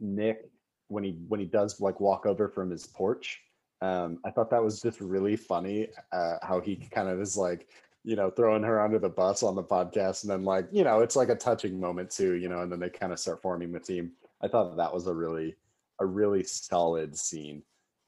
Nick 0.00 0.50
when 0.88 1.04
he 1.04 1.12
when 1.28 1.38
he 1.38 1.46
does 1.46 1.80
like 1.80 2.00
walk 2.00 2.26
over 2.26 2.48
from 2.48 2.70
his 2.70 2.86
porch. 2.86 3.40
Um, 3.80 4.18
I 4.24 4.30
thought 4.30 4.50
that 4.50 4.62
was 4.62 4.80
just 4.80 5.00
really 5.00 5.36
funny 5.36 5.88
uh, 6.12 6.36
how 6.42 6.60
he 6.60 6.76
kind 6.76 7.08
of 7.08 7.20
is 7.20 7.36
like 7.36 7.68
you 8.04 8.16
know 8.16 8.30
throwing 8.30 8.62
her 8.62 8.80
under 8.80 8.98
the 8.98 9.08
bus 9.08 9.42
on 9.42 9.54
the 9.54 9.62
podcast, 9.62 10.22
and 10.22 10.30
then 10.30 10.44
like 10.44 10.66
you 10.72 10.84
know 10.84 11.00
it's 11.00 11.16
like 11.16 11.28
a 11.28 11.34
touching 11.34 11.78
moment 11.78 12.10
too, 12.10 12.34
you 12.34 12.48
know, 12.48 12.62
and 12.62 12.72
then 12.72 12.80
they 12.80 12.90
kind 12.90 13.12
of 13.12 13.18
start 13.18 13.42
forming 13.42 13.72
the 13.72 13.80
team. 13.80 14.12
I 14.40 14.48
thought 14.48 14.76
that 14.76 14.94
was 14.94 15.06
a 15.06 15.14
really 15.14 15.56
a 16.00 16.06
really 16.06 16.44
solid 16.44 17.16
scene, 17.16 17.62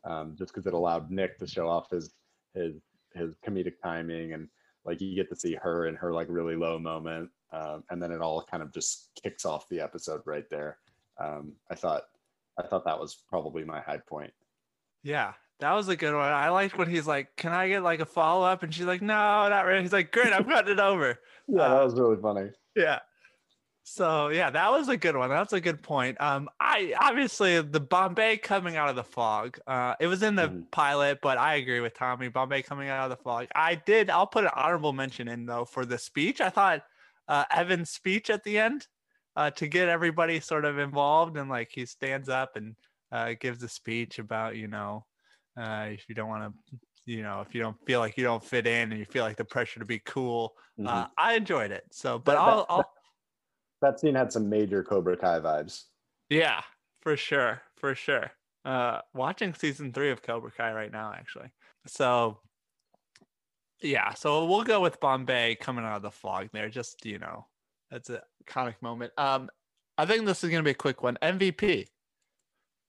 um, 0.04 0.34
just 0.38 0.52
because 0.52 0.66
it 0.66 0.74
allowed 0.74 1.10
Nick 1.10 1.38
to 1.38 1.46
show 1.46 1.68
off 1.68 1.90
his 1.90 2.14
his 2.54 2.74
his 3.14 3.34
comedic 3.46 3.74
timing 3.82 4.32
and 4.34 4.48
like 4.84 5.00
you 5.00 5.14
get 5.14 5.28
to 5.28 5.36
see 5.36 5.54
her 5.56 5.86
in 5.86 5.96
her 5.96 6.12
like 6.12 6.28
really 6.30 6.56
low 6.56 6.78
moment 6.78 7.28
um, 7.52 7.84
and 7.90 8.02
then 8.02 8.12
it 8.12 8.20
all 8.20 8.42
kind 8.42 8.62
of 8.62 8.72
just 8.72 9.10
kicks 9.20 9.44
off 9.44 9.68
the 9.68 9.80
episode 9.80 10.22
right 10.24 10.48
there. 10.50 10.78
Um, 11.18 11.52
I 11.70 11.74
thought 11.74 12.02
I 12.58 12.66
thought 12.66 12.84
that 12.84 12.98
was 12.98 13.22
probably 13.28 13.64
my 13.64 13.80
high 13.80 13.98
point. 13.98 14.32
Yeah, 15.02 15.32
that 15.60 15.72
was 15.72 15.88
a 15.88 15.96
good 15.96 16.14
one. 16.14 16.32
I 16.32 16.48
liked 16.50 16.76
when 16.78 16.88
he's 16.88 17.06
like, 17.06 17.36
"Can 17.36 17.52
I 17.52 17.68
get 17.68 17.82
like 17.82 18.00
a 18.00 18.06
follow 18.06 18.44
up?" 18.44 18.62
And 18.62 18.74
she's 18.74 18.86
like, 18.86 19.02
"No, 19.02 19.14
not 19.48 19.66
really." 19.66 19.82
He's 19.82 19.92
like, 19.92 20.12
"Great, 20.12 20.32
I'm 20.32 20.44
cutting 20.44 20.72
it 20.74 20.80
over." 20.80 21.18
Yeah, 21.48 21.68
that 21.68 21.82
Uh, 21.82 21.84
was 21.84 21.98
really 21.98 22.20
funny. 22.22 22.52
Yeah. 22.76 23.00
So 23.82 24.28
yeah, 24.28 24.50
that 24.50 24.70
was 24.70 24.88
a 24.88 24.96
good 24.96 25.16
one. 25.16 25.30
That's 25.30 25.52
a 25.52 25.60
good 25.60 25.82
point. 25.82 26.20
Um, 26.20 26.48
I 26.60 26.94
obviously 27.00 27.60
the 27.62 27.80
Bombay 27.80 28.36
coming 28.38 28.76
out 28.76 28.88
of 28.90 28.96
the 28.96 29.04
fog. 29.04 29.58
Uh, 29.66 29.96
it 30.00 30.06
was 30.06 30.22
in 30.22 30.36
the 30.36 30.48
Mhm. 30.48 30.70
pilot, 30.70 31.20
but 31.22 31.38
I 31.38 31.56
agree 31.56 31.80
with 31.80 31.94
Tommy. 31.94 32.28
Bombay 32.28 32.62
coming 32.62 32.88
out 32.88 33.10
of 33.10 33.18
the 33.18 33.22
fog. 33.22 33.48
I 33.54 33.74
did. 33.76 34.10
I'll 34.10 34.26
put 34.26 34.44
an 34.44 34.50
honorable 34.54 34.92
mention 34.92 35.28
in 35.28 35.46
though 35.46 35.64
for 35.64 35.84
the 35.86 35.98
speech. 35.98 36.40
I 36.40 36.50
thought 36.50 36.84
uh, 37.28 37.44
Evan's 37.50 37.90
speech 37.90 38.30
at 38.30 38.44
the 38.44 38.58
end 38.58 38.86
uh, 39.36 39.50
to 39.52 39.66
get 39.68 39.88
everybody 39.88 40.40
sort 40.40 40.64
of 40.64 40.78
involved 40.78 41.36
and 41.36 41.48
like 41.50 41.70
he 41.72 41.86
stands 41.86 42.28
up 42.28 42.56
and 42.56 42.76
uh, 43.12 43.34
gives 43.40 43.62
a 43.62 43.68
speech 43.68 44.18
about 44.18 44.56
you 44.56 44.68
know 44.68 45.06
uh, 45.60 45.86
if 45.90 46.08
you 46.08 46.14
don't 46.14 46.28
want 46.28 46.52
to 46.70 46.78
you 47.06 47.22
know 47.22 47.40
if 47.40 47.54
you 47.54 47.60
don't 47.60 47.76
feel 47.86 47.98
like 48.00 48.16
you 48.16 48.24
don't 48.24 48.44
fit 48.44 48.66
in 48.66 48.90
and 48.92 48.98
you 48.98 49.04
feel 49.04 49.24
like 49.24 49.36
the 49.36 49.44
pressure 49.44 49.80
to 49.80 49.86
be 49.86 49.98
cool. 50.00 50.54
Uh, 50.84 51.04
Mhm. 51.04 51.10
I 51.18 51.34
enjoyed 51.34 51.70
it. 51.72 51.84
So, 51.90 52.18
but 52.18 52.32
That- 52.32 52.40
I'll, 52.40 52.56
that- 52.58 52.66
I'll 52.70 52.94
that 53.82 53.98
scene 54.00 54.14
had 54.14 54.30
some 54.32 54.48
major 54.48 54.84
Cobra 54.84 55.16
Kai 55.16 55.40
vibes. 55.40 55.84
Yeah, 56.28 56.60
for 57.00 57.16
sure, 57.16 57.62
for 57.76 57.94
sure. 57.94 58.30
Uh, 58.64 59.00
watching 59.14 59.54
season 59.54 59.90
three 59.92 60.10
of 60.10 60.20
Cobra 60.22 60.50
Kai 60.50 60.72
right 60.74 60.92
now, 60.92 61.12
actually. 61.16 61.50
So, 61.86 62.40
yeah, 63.82 64.12
so 64.12 64.44
we'll 64.44 64.64
go 64.64 64.80
with 64.80 65.00
Bombay 65.00 65.54
coming 65.56 65.84
out 65.86 65.96
of 65.96 66.02
the 66.02 66.10
fog 66.10 66.50
there. 66.52 66.68
Just 66.68 67.06
you 67.06 67.18
know, 67.18 67.46
that's 67.90 68.10
a 68.10 68.22
iconic 68.44 68.74
moment. 68.82 69.12
Um, 69.16 69.48
I 69.96 70.04
think 70.04 70.26
this 70.26 70.44
is 70.44 70.50
gonna 70.50 70.62
be 70.62 70.70
a 70.72 70.74
quick 70.74 71.02
one. 71.02 71.16
MVP 71.22 71.86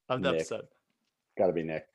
of 0.10 0.22
the 0.22 0.32
Nick. 0.32 0.42
episode. 0.42 0.66
Got 1.38 1.48
to 1.48 1.54
be 1.54 1.64
Nick. 1.64 1.86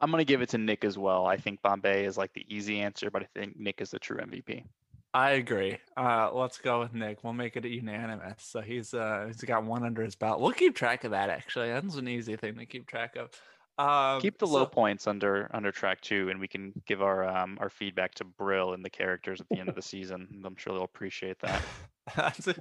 I'm 0.00 0.10
gonna 0.10 0.24
give 0.24 0.42
it 0.42 0.48
to 0.50 0.58
Nick 0.58 0.84
as 0.84 0.96
well. 0.96 1.26
I 1.26 1.36
think 1.36 1.62
Bombay 1.62 2.04
is 2.04 2.16
like 2.16 2.32
the 2.32 2.46
easy 2.48 2.80
answer, 2.80 3.10
but 3.10 3.22
I 3.22 3.26
think 3.34 3.58
Nick 3.58 3.80
is 3.80 3.90
the 3.90 3.98
true 3.98 4.18
MVP. 4.18 4.64
I 5.12 5.30
agree. 5.32 5.78
Uh, 5.96 6.30
let's 6.32 6.58
go 6.58 6.80
with 6.80 6.94
Nick. 6.94 7.24
We'll 7.24 7.32
make 7.32 7.56
it 7.56 7.64
unanimous. 7.64 8.42
So 8.44 8.60
he's 8.60 8.94
uh 8.94 9.24
he's 9.26 9.42
got 9.42 9.64
one 9.64 9.84
under 9.84 10.02
his 10.02 10.14
belt. 10.14 10.40
We'll 10.40 10.52
keep 10.52 10.74
track 10.74 11.04
of 11.04 11.10
that. 11.10 11.30
Actually, 11.30 11.68
that's 11.68 11.96
an 11.96 12.08
easy 12.08 12.36
thing 12.36 12.56
to 12.56 12.66
keep 12.66 12.86
track 12.86 13.16
of. 13.16 13.30
Um, 13.78 14.20
Keep 14.20 14.38
the 14.38 14.46
low 14.46 14.66
points 14.66 15.06
under 15.06 15.48
under 15.54 15.72
track 15.72 16.02
two, 16.02 16.28
and 16.28 16.38
we 16.38 16.48
can 16.48 16.72
give 16.86 17.00
our 17.00 17.26
um 17.26 17.56
our 17.60 17.70
feedback 17.70 18.14
to 18.16 18.24
Brill 18.24 18.74
and 18.74 18.84
the 18.84 18.90
characters 18.90 19.40
at 19.40 19.48
the 19.48 19.58
end 19.58 19.70
of 19.70 19.74
the 19.74 19.82
season. 19.82 20.42
I'm 20.44 20.56
sure 20.56 20.74
they'll 20.74 20.84
appreciate 20.84 21.38
that. 21.40 21.62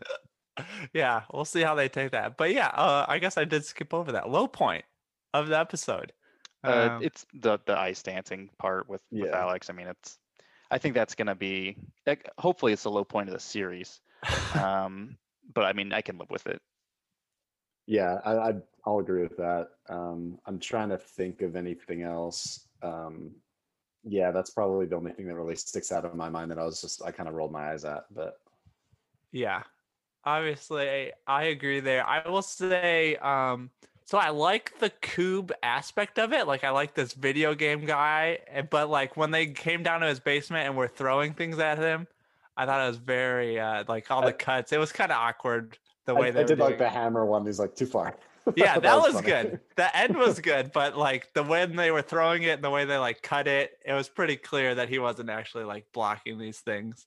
Yeah, 0.94 1.24
we'll 1.34 1.46
see 1.46 1.62
how 1.62 1.76
they 1.76 1.88
take 1.90 2.12
that. 2.12 2.38
But 2.38 2.54
yeah, 2.54 2.68
uh, 2.68 3.06
I 3.08 3.20
guess 3.20 3.38
I 3.38 3.46
did 3.46 3.64
skip 3.66 3.94
over 3.94 4.12
that 4.12 4.30
low 4.30 4.48
point 4.48 4.84
of 5.34 5.48
the 5.48 5.58
episode. 5.58 6.12
Uh, 6.64 6.90
Um, 6.98 7.04
it's 7.04 7.26
the 7.34 7.60
the 7.66 7.78
ice 7.78 8.04
dancing 8.04 8.50
part 8.58 8.88
with 8.90 9.02
with 9.18 9.34
Alex. 9.34 9.70
I 9.70 9.74
mean, 9.74 9.88
it's. 9.88 10.20
I 10.72 10.78
think 10.78 10.94
that's 10.94 11.16
gonna 11.16 11.36
be. 11.36 11.78
like, 12.06 12.30
Hopefully, 12.38 12.74
it's 12.74 12.84
the 12.84 12.92
low 12.92 13.06
point 13.06 13.30
of 13.30 13.34
the 13.34 13.40
series. 13.40 14.02
Um, 14.54 15.18
but 15.54 15.66
I 15.66 15.74
mean, 15.74 15.94
I 15.94 16.02
can 16.02 16.18
live 16.18 16.30
with 16.30 16.48
it. 16.48 16.62
Yeah, 17.88 18.20
I, 18.24 18.38
I 18.38 18.54
I'll 18.86 19.00
agree 19.00 19.24
with 19.24 19.38
that. 19.38 19.70
Um, 19.90 20.40
I'm 20.46 20.60
trying 20.60 20.90
to 20.90 20.98
think 20.98 21.42
of 21.42 21.56
anything 21.56 22.04
else. 22.04 22.68
Um, 22.82 23.32
yeah, 24.04 24.32
that's 24.32 24.52
probably 24.52 24.86
the 24.86 24.96
only 24.96 25.12
thing 25.12 25.28
that 25.28 25.36
really 25.36 25.56
sticks 25.56 25.92
out 25.92 26.06
of 26.06 26.16
my 26.16 26.30
mind 26.30 26.52
that 26.52 26.60
I 26.60 26.66
was 26.66 26.82
just 26.82 27.04
I 27.04 27.12
kind 27.12 27.28
of 27.30 27.36
rolled 27.36 27.52
my 27.52 27.72
eyes 27.72 27.86
at. 27.86 28.06
But 28.14 28.40
yeah, 29.32 29.64
obviously, 30.24 31.12
I 31.28 31.44
agree 31.46 31.80
there. 31.80 32.06
I 32.06 32.28
will 32.30 32.42
say, 32.42 33.16
um, 33.18 33.72
so 34.10 34.18
I 34.18 34.32
like 34.32 34.80
the 34.80 34.90
cube 34.90 35.52
aspect 35.62 36.18
of 36.18 36.34
it. 36.34 36.48
Like, 36.48 36.64
I 36.64 36.72
like 36.72 36.96
this 36.96 37.14
video 37.14 37.54
game 37.54 37.86
guy, 37.86 38.40
eh, 38.48 38.64
but 38.64 38.90
like 38.90 39.16
when 39.16 39.30
they 39.30 39.46
came 39.46 39.84
down 39.84 40.02
to 40.02 40.08
his 40.08 40.20
basement 40.20 40.66
and 40.66 40.76
were 40.76 40.88
throwing 40.88 41.36
things 41.36 41.60
at 41.60 41.78
him, 41.78 42.08
I 42.58 42.66
thought 42.66 42.84
it 42.84 42.88
was 42.88 42.98
very 42.98 43.60
uh, 43.60 43.84
like 43.88 44.10
all 44.10 44.24
the 44.24 44.34
cuts. 44.34 44.72
It 44.72 44.80
was 44.80 44.92
kind 44.92 45.12
of 45.12 45.18
awkward 45.20 45.78
the 46.06 46.16
I, 46.16 46.20
way 46.20 46.32
they 46.32 46.40
I 46.40 46.44
did 46.44 46.58
like 46.58 46.80
the 46.80 46.90
hammer 46.90 47.24
one. 47.24 47.46
He's 47.46 47.60
like 47.60 47.76
too 47.76 47.86
far. 47.86 48.18
yeah 48.56 48.80
that, 48.80 48.98
was, 48.98 49.14
funny. 49.14 49.28
good 49.28 49.60
the 49.76 49.96
end 49.96 50.16
was 50.16 50.40
good 50.40 50.72
but 50.72 50.98
like 50.98 51.32
the 51.34 51.44
when 51.44 51.76
they 51.76 51.92
were 51.92 52.02
throwing 52.02 52.44
it 52.44 52.54
and 52.54 52.64
the 52.64 52.70
way 52.70 52.86
they 52.86 52.98
like 52.98 53.22
cut 53.22 53.48
it 53.48 53.78
it 53.86 53.94
was 53.94 54.10
pretty 54.10 54.38
clear 54.38 54.74
that 54.74 54.90
he 54.90 54.98
wasn't 54.98 55.30
actually 55.30 55.66
like 55.66 55.86
blocking 55.94 56.40
these 56.40 56.60
things 56.60 57.06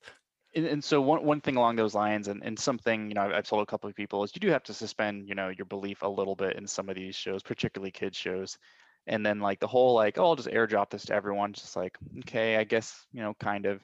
And, 0.55 0.67
and 0.67 0.85
so 0.85 1.01
one 1.01 1.25
one 1.25 1.41
thing 1.41 1.57
along 1.57 1.77
those 1.77 1.95
lines, 1.95 2.29
and, 2.29 2.43
and 2.45 2.59
something 2.59 3.09
you 3.09 3.15
know 3.15 3.23
I've, 3.23 3.33
I've 3.33 3.49
told 3.49 3.62
a 3.62 3.67
couple 3.67 3.88
of 3.88 3.97
people 3.97 4.23
is 4.23 4.33
you 4.35 4.41
do 4.41 4.51
have 4.51 4.65
to 4.65 4.75
suspend 4.75 5.29
you 5.29 5.35
know 5.35 5.49
your 5.49 5.65
belief 5.65 6.03
a 6.03 6.09
little 6.09 6.37
bit 6.37 6.57
in 6.57 6.67
some 6.67 6.88
of 6.88 6.97
these 6.97 7.17
shows, 7.17 7.43
particularly 7.43 7.91
kids 7.91 8.17
shows, 8.17 8.59
and 9.07 9.25
then 9.25 9.41
like 9.41 9.61
the 9.61 9.67
whole 9.67 9.95
like 9.95 10.19
oh 10.19 10.25
I'll 10.27 10.37
just 10.37 10.49
airdrop 10.49 10.91
this 10.91 11.07
to 11.07 11.15
everyone, 11.15 11.53
just 11.53 11.77
like 11.77 11.97
okay 12.21 12.57
I 12.57 12.65
guess 12.65 13.07
you 13.12 13.23
know 13.23 13.35
kind 13.41 13.67
of, 13.67 13.83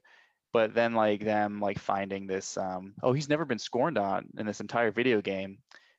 but 0.52 0.74
then 0.74 0.94
like 0.94 1.24
them 1.24 1.60
like 1.60 1.78
finding 1.78 2.26
this 2.26 2.56
um 2.56 2.94
oh 3.02 3.12
he's 3.12 3.28
never 3.28 3.44
been 3.44 3.58
scorned 3.58 3.98
on 3.98 4.26
in 4.36 4.46
this 4.46 4.60
entire 4.60 4.90
video 4.90 5.20
game, 5.22 5.58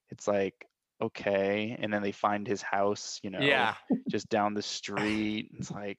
it's 0.09 0.27
like 0.27 0.65
okay, 1.01 1.77
and 1.79 1.93
then 1.93 2.01
they 2.01 2.11
find 2.11 2.47
his 2.47 2.61
house 2.61 3.19
you 3.23 3.29
know 3.29 3.39
yeah. 3.39 3.75
just 4.09 4.29
down 4.29 4.53
the 4.53 4.61
street. 4.61 5.49
It's 5.57 5.71
like, 5.71 5.97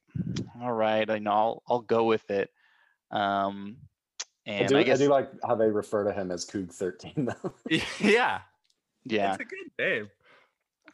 all 0.62 0.72
right, 0.72 1.09
I 1.09 1.18
know 1.18 1.30
I'll 1.30 1.62
I'll 1.68 1.80
go 1.80 2.04
with 2.04 2.30
it. 2.30 2.50
Um, 3.11 3.76
I 4.58 4.66
do, 4.66 4.76
I, 4.76 4.80
I 4.80 4.96
do 4.96 5.08
like 5.08 5.30
how 5.44 5.54
they 5.54 5.68
refer 5.68 6.04
to 6.04 6.12
him 6.12 6.30
as 6.30 6.44
Coog 6.44 6.72
13 6.72 7.12
though. 7.42 7.54
yeah 8.00 8.40
yeah. 9.04 9.34
it's 9.34 9.42
a 9.42 9.44
good 9.44 9.70
name 9.78 10.10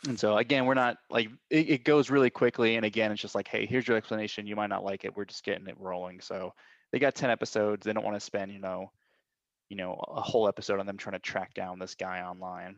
And 0.09 0.19
so 0.19 0.37
again, 0.37 0.67
we're 0.67 0.75
not 0.75 0.99
like 1.11 1.29
it, 1.51 1.71
it 1.71 1.85
goes 1.85 2.11
really 2.11 2.31
quickly. 2.31 2.77
And 2.77 2.85
again, 2.85 3.11
it's 3.11 3.21
just 3.21 3.35
like, 3.35 3.49
hey, 3.49 3.67
here's 3.67 3.89
your 3.89 3.97
explanation. 3.97 4.47
You 4.47 4.57
might 4.57 4.69
not 4.69 4.85
like 4.85 5.05
it. 5.05 5.17
We're 5.17 5.25
just 5.25 5.45
getting 5.45 5.67
it 5.67 5.77
rolling. 5.79 6.21
So 6.21 6.53
they 6.93 6.99
got 6.99 7.15
ten 7.15 7.31
episodes. 7.31 7.85
They 7.85 7.93
don't 7.93 8.05
want 8.05 8.17
to 8.17 8.21
spend 8.21 8.53
you 8.53 8.61
know, 8.61 8.91
you 9.69 9.77
know, 9.77 9.95
a 10.09 10.21
whole 10.21 10.49
episode 10.49 10.79
on 10.81 10.87
them 10.87 10.97
trying 10.97 11.15
to 11.15 11.19
track 11.21 11.55
down 11.55 11.79
this 11.79 11.95
guy 11.95 12.23
online. 12.23 12.77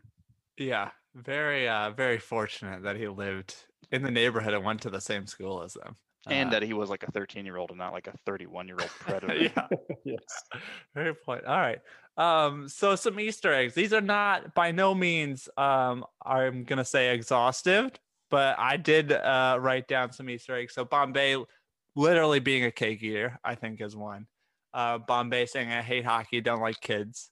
yeah 0.57 0.91
very 1.15 1.69
uh 1.69 1.91
very 1.91 2.19
fortunate 2.19 2.83
that 2.83 2.97
he 2.97 3.09
lived 3.09 3.55
in 3.91 4.03
the 4.03 4.11
neighborhood 4.11 4.55
and 4.55 4.65
went 4.65 4.83
to 4.83 4.91
the 4.91 5.01
same 5.01 5.27
school 5.27 5.63
as 5.63 5.75
them 5.75 5.97
And 6.29 6.49
Uh, 6.49 6.53
that 6.53 6.63
he 6.63 6.73
was 6.73 6.91
like 6.91 7.03
a 7.03 7.11
13 7.13 7.45
year 7.45 7.57
old 7.57 7.71
and 7.71 7.79
not 7.79 7.93
like 7.93 8.07
a 8.07 8.17
31 8.27 8.67
year 8.69 8.77
old 8.81 8.91
predator. 8.91 9.35
yeah 9.37 9.67
yes. 10.05 10.21
Very 10.95 11.15
point. 11.15 11.45
All 11.45 11.59
right. 11.59 11.81
Um, 12.17 12.69
so 12.69 12.97
some 12.97 13.21
Easter 13.21 13.53
eggs. 13.53 13.75
These 13.75 13.93
are 13.93 14.01
not 14.01 14.55
by 14.55 14.73
no 14.73 14.95
means 14.95 15.49
um 15.57 16.05
I'm 16.25 16.65
gonna 16.65 16.85
say 16.85 17.15
exhaustive, 17.15 17.91
but 18.31 18.59
I 18.59 18.77
did 18.77 19.13
uh 19.13 19.59
write 19.61 19.89
down 19.89 20.13
some 20.13 20.29
Easter 20.29 20.57
eggs. 20.57 20.75
So 20.75 20.85
Bombay 20.85 21.37
literally 21.95 22.41
being 22.41 22.65
a 22.65 22.71
cake 22.71 23.03
eater, 23.03 23.39
I 23.45 23.55
think 23.55 23.81
is 23.81 23.97
one. 23.97 24.27
Uh 24.75 24.99
Bombay 24.99 25.47
saying 25.47 25.71
I 25.71 25.83
hate 25.83 26.05
hockey, 26.05 26.41
don't 26.41 26.61
like 26.61 26.81
kids. 26.81 27.31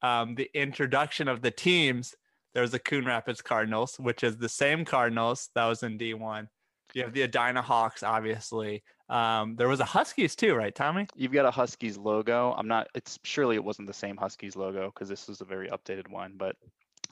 Um, 0.00 0.36
the 0.36 0.48
introduction 0.54 1.26
of 1.26 1.42
the 1.42 1.50
teams, 1.50 2.14
there's 2.54 2.70
the 2.70 2.78
Coon 2.78 3.04
Rapids 3.04 3.42
Cardinals, 3.42 3.96
which 3.98 4.22
is 4.22 4.36
the 4.36 4.48
same 4.48 4.84
Cardinals 4.84 5.48
that 5.56 5.66
was 5.66 5.82
in 5.82 5.98
D1. 5.98 6.46
You 6.94 7.02
have 7.02 7.12
the 7.12 7.22
Edina 7.22 7.62
Hawks, 7.62 8.02
obviously. 8.02 8.82
Um, 9.08 9.56
there 9.56 9.68
was 9.68 9.80
a 9.80 9.84
Huskies 9.84 10.34
too, 10.34 10.54
right, 10.54 10.74
Tommy? 10.74 11.06
You've 11.14 11.32
got 11.32 11.46
a 11.46 11.50
Huskies 11.50 11.96
logo. 11.96 12.54
I'm 12.56 12.68
not. 12.68 12.88
It's 12.94 13.18
surely 13.22 13.56
it 13.56 13.64
wasn't 13.64 13.88
the 13.88 13.94
same 13.94 14.16
Huskies 14.16 14.56
logo 14.56 14.90
because 14.92 15.08
this 15.08 15.28
is 15.28 15.40
a 15.40 15.44
very 15.44 15.68
updated 15.68 16.10
one, 16.10 16.34
but 16.36 16.56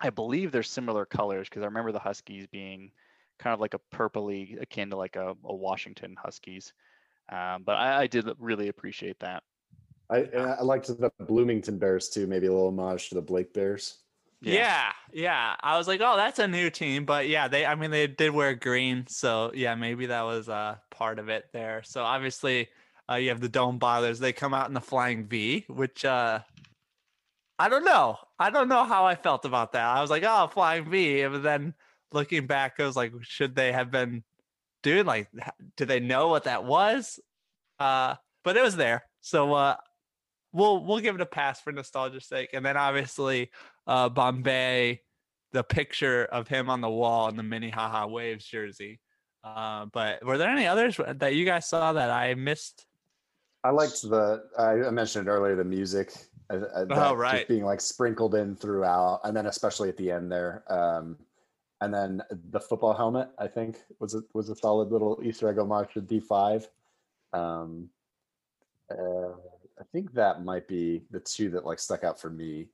I 0.01 0.11
believe 0.11 0.53
they're 0.53 0.63
similar 0.63 1.07
colors 1.07 1.49
because 1.49 1.63
I 1.63 1.67
remember 1.67 1.93
the 1.93 1.99
Huskies 1.99 2.47
being 2.47 2.91
kind 3.39 3.55
of 3.55 3.61
like 3.61 3.75
a 3.75 3.81
purpley, 3.95 4.61
akin 4.61 4.91
to 4.91 4.97
like 4.97 5.17
a, 5.17 5.35
a 5.45 5.55
Washington 5.55 6.17
Huskies. 6.19 6.73
Um, 7.31 7.63
but 7.65 7.77
I, 7.77 8.03
I 8.03 8.07
did 8.07 8.29
really 8.39 8.69
appreciate 8.69 9.19
that. 9.21 9.43
I, 10.09 10.29
I 10.37 10.63
liked 10.63 10.87
the 10.87 11.11
Bloomington 11.21 11.79
Bears 11.79 12.09
too. 12.09 12.27
Maybe 12.27 12.47
a 12.47 12.53
little 12.53 12.69
homage 12.69 13.09
to 13.09 13.17
the 13.17 13.23
Blake 13.23 13.53
Bears. 13.53 13.99
Yeah. 14.43 14.93
yeah, 15.13 15.57
I 15.61 15.79
was 15.79 15.89
like, 15.89 16.01
oh, 16.03 16.17
that's 16.17 16.39
a 16.39 16.47
new 16.47 16.71
team, 16.71 17.05
but 17.05 17.27
yeah, 17.29 17.49
they, 17.49 17.65
I 17.65 17.75
mean, 17.75 17.91
they 17.91 18.07
did 18.07 18.31
wear 18.31 18.55
green, 18.55 19.07
so 19.09 19.51
yeah, 19.55 19.75
maybe 19.75 20.07
that 20.07 20.23
was 20.23 20.49
uh 20.49 20.77
part 20.91 21.19
of 21.19 21.29
it 21.29 21.47
there. 21.53 21.83
So 21.85 22.03
obviously, 22.03 22.69
uh, 23.11 23.15
you 23.15 23.31
have 23.31 23.41
the 23.41 23.49
Dome 23.49 23.79
Boilers. 23.79 24.19
They 24.19 24.33
come 24.33 24.53
out 24.55 24.69
in 24.69 24.75
the 24.75 24.81
Flying 24.81 25.27
V, 25.27 25.65
which 25.69 26.05
uh, 26.05 26.41
I 27.59 27.69
don't 27.69 27.85
know, 27.85 28.19
I 28.39 28.51
don't 28.51 28.69
know 28.69 28.85
how 28.85 29.07
I 29.07 29.15
felt 29.15 29.45
about 29.45 29.73
that. 29.73 29.85
I 29.85 30.01
was 30.01 30.11
like, 30.11 30.25
oh, 30.27 30.49
Flying 30.49 30.91
V, 30.91 31.27
but 31.27 31.43
then 31.43 31.75
looking 32.13 32.47
back, 32.47 32.75
I 32.79 32.85
was 32.85 32.97
like, 32.97 33.13
should 33.23 33.55
they 33.55 33.73
have 33.73 33.91
been 33.91 34.23
doing 34.83 35.07
like, 35.07 35.29
do 35.77 35.87
they 35.87 36.01
know 36.01 36.29
what 36.29 36.45
that 36.45 36.65
was? 36.65 37.19
Uh, 37.79 38.17
but 38.45 38.57
it 38.57 38.63
was 38.63 38.77
there, 38.77 39.05
so 39.21 39.55
uh, 39.55 39.77
we'll 40.53 40.85
we'll 40.85 41.01
give 41.01 41.15
it 41.15 41.21
a 41.21 41.27
pass 41.27 41.61
for 41.61 41.73
nostalgia's 41.73 42.27
sake, 42.27 42.51
and 42.53 42.65
then 42.65 42.77
obviously 42.77 43.51
uh, 43.87 44.09
Bombay, 44.09 45.01
the 45.53 45.63
picture 45.63 46.25
of 46.25 46.49
him 46.49 46.69
on 46.69 46.81
the 46.81 46.91
wall 46.91 47.29
in 47.29 47.37
the 47.37 47.43
Minnehaha 47.43 48.07
waves 48.07 48.45
jersey. 48.45 49.01
Uh, 49.45 49.87
but 49.87 50.25
were 50.25 50.39
there 50.39 50.51
any 50.51 50.67
others 50.67 50.99
that 51.17 51.35
you 51.35 51.45
guys 51.45 51.69
saw 51.69 51.93
that 51.93 52.11
I 52.11 52.35
missed? 52.35 52.87
I 53.63 53.71
liked 53.71 54.03
the. 54.03 54.43
I 54.59 54.91
mentioned 54.91 55.29
earlier 55.29 55.57
the 55.57 55.65
music. 55.65 56.13
uh, 56.51 56.57
uh, 56.75 56.87
Oh, 56.91 57.15
right. 57.15 57.47
Being 57.49 57.65
like 57.65 57.81
sprinkled 57.81 58.35
in 58.35 58.57
throughout, 58.57 59.21
and 59.25 59.37
then 59.37 59.47
especially 59.47 59.89
at 59.89 59.97
the 59.97 60.11
end 60.11 60.31
there. 60.31 60.63
Um, 60.69 61.17
and 61.81 61.93
then 61.93 62.23
the 62.51 62.61
football 62.61 62.95
helmet, 62.95 63.29
I 63.39 63.49
think, 63.49 63.79
was 63.99 64.15
a, 64.15 64.23
was 64.33 64.49
a 64.49 64.57
solid 64.57 64.91
little 64.91 65.21
Easter 65.23 65.49
egg 65.49 65.59
homage 65.59 65.93
to 65.95 66.01
D 66.01 66.21
five. 66.21 66.69
Um, 67.33 67.89
uh, 68.91 69.33
I 69.79 69.85
think 69.93 70.13
that 70.15 70.45
might 70.45 70.67
be 70.69 71.03
the 71.11 71.21
two 71.21 71.51
that 71.51 71.67
like 71.67 71.79
stuck 71.79 72.03
out 72.03 72.21
for 72.21 72.31
me, 72.31 72.69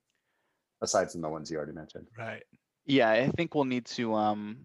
aside 0.82 1.10
from 1.10 1.22
the 1.22 1.28
ones 1.28 1.50
you 1.50 1.56
already 1.56 1.72
mentioned. 1.72 2.08
Right. 2.18 2.42
Yeah, 2.84 3.10
I 3.10 3.28
think 3.28 3.54
we'll 3.54 3.64
need 3.64 3.86
to 3.86 4.14
um 4.14 4.58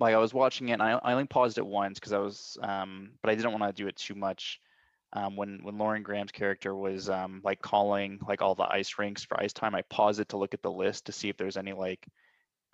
like 0.00 0.14
I 0.14 0.18
was 0.18 0.34
watching 0.34 0.70
it 0.70 0.72
and 0.72 0.82
I, 0.82 0.92
I 0.92 1.12
only 1.12 1.26
paused 1.26 1.58
it 1.58 1.66
once 1.66 1.98
because 1.98 2.12
I 2.12 2.18
was 2.18 2.56
um 2.62 3.10
but 3.22 3.30
I 3.30 3.34
didn't 3.34 3.52
want 3.52 3.64
to 3.64 3.82
do 3.82 3.88
it 3.88 3.96
too 3.96 4.14
much. 4.14 4.60
Um 5.12 5.36
when 5.36 5.60
when 5.62 5.78
Lauren 5.78 6.02
Graham's 6.02 6.32
character 6.32 6.74
was 6.74 7.08
um 7.08 7.42
like 7.44 7.60
calling 7.60 8.18
like 8.26 8.42
all 8.42 8.54
the 8.54 8.68
ice 8.68 8.98
rinks 8.98 9.24
for 9.24 9.38
ice 9.40 9.52
time, 9.52 9.74
I 9.74 9.82
paused 9.82 10.20
it 10.20 10.30
to 10.30 10.38
look 10.38 10.54
at 10.54 10.62
the 10.62 10.72
list 10.72 11.06
to 11.06 11.12
see 11.12 11.28
if 11.28 11.36
there's 11.36 11.56
any 11.56 11.72
like 11.72 12.06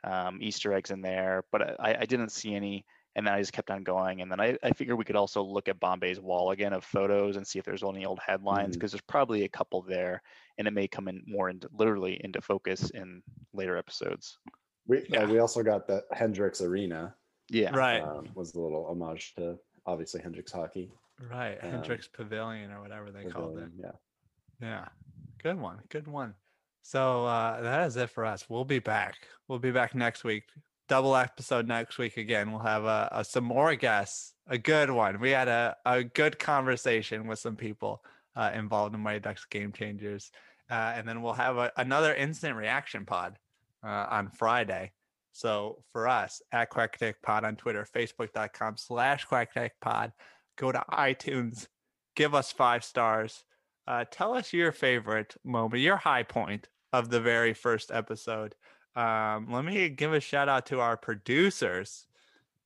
um 0.04 0.38
Easter 0.40 0.72
eggs 0.72 0.90
in 0.90 1.02
there, 1.02 1.44
but 1.50 1.80
I, 1.80 1.96
I 2.00 2.04
didn't 2.06 2.30
see 2.30 2.54
any 2.54 2.86
and 3.16 3.26
then 3.26 3.34
I 3.34 3.40
just 3.40 3.52
kept 3.52 3.70
on 3.70 3.82
going 3.84 4.20
and 4.20 4.30
then 4.30 4.40
I, 4.40 4.56
I 4.62 4.70
figured 4.72 4.98
we 4.98 5.04
could 5.04 5.16
also 5.16 5.42
look 5.42 5.68
at 5.68 5.78
Bombay's 5.80 6.20
wall 6.20 6.50
again 6.50 6.72
of 6.72 6.84
photos 6.84 7.36
and 7.36 7.46
see 7.46 7.58
if 7.58 7.64
there's 7.64 7.82
any 7.82 8.04
old 8.04 8.18
headlines 8.24 8.76
because 8.76 8.92
there's 8.92 9.02
probably 9.02 9.44
a 9.44 9.48
couple 9.48 9.82
there 9.82 10.22
and 10.58 10.66
it 10.66 10.72
may 10.72 10.88
come 10.88 11.08
in 11.08 11.22
more 11.26 11.50
into 11.50 11.68
literally 11.72 12.20
into 12.24 12.40
focus 12.40 12.90
in 12.90 13.22
later 13.52 13.76
episodes. 13.76 14.38
We 14.86 15.04
Yeah. 15.08 15.24
uh, 15.24 15.28
we 15.28 15.38
also 15.38 15.62
got 15.62 15.86
the 15.86 16.04
Hendrix 16.12 16.60
Arena. 16.60 17.14
Yeah. 17.50 17.74
Right. 17.76 18.00
Um, 18.00 18.28
was 18.34 18.54
a 18.54 18.60
little 18.60 18.86
homage 18.86 19.34
to 19.36 19.58
obviously 19.86 20.20
Hendrix 20.22 20.50
hockey. 20.50 20.90
Right. 21.30 21.58
Um, 21.62 21.70
Hendrix 21.70 22.08
Pavilion 22.08 22.70
or 22.72 22.80
whatever 22.80 23.10
they 23.10 23.24
called 23.24 23.58
it. 23.58 23.68
Yeah. 23.78 23.92
Yeah. 24.60 24.88
Good 25.42 25.60
one. 25.60 25.80
Good 25.88 26.08
one. 26.08 26.34
So 26.82 27.24
uh, 27.24 27.60
that 27.62 27.86
is 27.86 27.96
it 27.96 28.10
for 28.10 28.24
us. 28.24 28.48
We'll 28.48 28.64
be 28.64 28.78
back. 28.78 29.14
We'll 29.48 29.58
be 29.58 29.70
back 29.70 29.94
next 29.94 30.24
week. 30.24 30.44
Double 30.88 31.16
episode 31.16 31.66
next 31.66 31.98
week 31.98 32.16
again. 32.16 32.50
We'll 32.52 32.60
have 32.60 32.84
uh, 32.84 33.08
uh, 33.10 33.22
some 33.22 33.44
more 33.44 33.74
guests. 33.74 34.34
A 34.46 34.58
good 34.58 34.90
one. 34.90 35.18
We 35.18 35.30
had 35.30 35.48
a, 35.48 35.76
a 35.86 36.04
good 36.04 36.38
conversation 36.38 37.26
with 37.26 37.38
some 37.38 37.56
people 37.56 38.02
uh, 38.36 38.50
involved 38.54 38.94
in 38.94 39.00
Mighty 39.00 39.20
Ducks 39.20 39.46
Game 39.46 39.72
Changers. 39.72 40.30
Uh, 40.70 40.92
and 40.94 41.08
then 41.08 41.22
we'll 41.22 41.32
have 41.32 41.56
a, 41.56 41.72
another 41.76 42.14
instant 42.14 42.56
reaction 42.56 43.06
pod 43.06 43.38
uh, 43.82 44.06
on 44.10 44.28
Friday. 44.28 44.92
So 45.32 45.82
for 45.92 46.06
us 46.06 46.42
at 46.52 46.70
Quack 46.70 46.96
Attack 46.96 47.16
Pod 47.22 47.44
on 47.44 47.56
Twitter, 47.56 47.86
facebook.com 47.94 48.76
slash 48.76 49.24
Quack 49.24 49.50
Attack 49.50 49.74
Pod, 49.80 50.12
go 50.56 50.70
to 50.70 50.84
iTunes, 50.92 51.66
give 52.14 52.34
us 52.34 52.52
five 52.52 52.84
stars. 52.84 53.44
Uh, 53.86 54.04
tell 54.10 54.34
us 54.34 54.52
your 54.52 54.72
favorite 54.72 55.34
moment, 55.44 55.82
your 55.82 55.96
high 55.96 56.22
point 56.22 56.68
of 56.92 57.10
the 57.10 57.20
very 57.20 57.52
first 57.52 57.90
episode. 57.90 58.54
Um, 58.96 59.50
let 59.50 59.64
me 59.64 59.88
give 59.88 60.12
a 60.12 60.20
shout 60.20 60.48
out 60.48 60.66
to 60.66 60.80
our 60.80 60.96
producers 60.96 62.06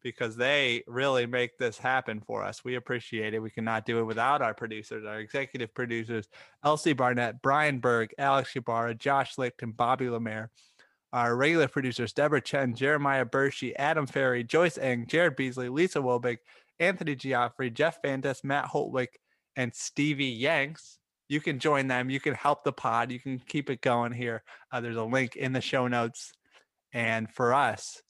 because 0.03 0.37
they 0.37 0.85
really 0.87 1.27
make 1.27 1.59
this 1.59 1.79
happen 1.79 2.21
for 2.21 2.45
us. 2.45 2.65
We 2.65 2.77
appreciate 2.77 3.35
it. 3.35 3.41
We 3.41 3.51
cannot 3.51 3.87
do 3.87 3.99
it 3.99 4.05
without 4.05 4.43
our 4.43 4.55
producers, 4.55 5.05
our 5.05 5.19
executive 5.19 5.75
producers, 5.75 6.29
Elsie 6.65 6.93
Barnett, 6.93 7.43
Bryan 7.43 7.79
Berg, 7.79 8.15
Alex 8.19 8.55
Ybarra, 8.55 8.95
Josh 8.95 9.37
Luecht, 9.37 9.77
Bobby 9.77 10.09
Lemaire. 10.09 10.51
Our 11.13 11.37
regular 11.37 11.69
producers, 11.69 12.13
Deborah 12.13 12.43
Chen, 12.43 12.75
Jeremiah 12.75 13.25
Bersche, 13.25 13.73
Adam 13.77 14.07
Ferry, 14.07 14.45
Joyce 14.45 14.77
Eng, 14.77 15.07
Jarrod 15.07 15.37
Beasley, 15.37 15.71
Lisa 15.71 16.01
Wobig, 16.01 16.37
Anthony 16.79 17.17
Gioffre, 17.17 17.73
Jeff 17.73 18.03
Fantus, 18.03 18.45
Matt 18.45 18.67
Holtwick, 18.67 19.17
and 19.57 19.75
Stevie 19.75 20.27
Yanks. 20.27 20.98
You 21.29 21.41
can 21.41 21.59
join 21.59 21.89
them. 21.89 22.09
You 22.09 22.21
can 22.21 22.35
help 22.35 22.65
the 22.65 22.73
pod. 22.73 23.13
You 23.13 23.21
can 23.21 23.39
keep 23.39 23.69
it 23.69 23.81
going 23.83 24.13
here. 24.13 24.43
Uh, 24.73 24.81
there's 24.81 24.97
a 24.97 25.05
link 25.05 25.37
in 25.37 25.53
the 25.53 25.61
show 25.61 25.87
notes. 25.87 26.33
And 26.93 27.31
for 27.31 27.53
us, 27.53 28.03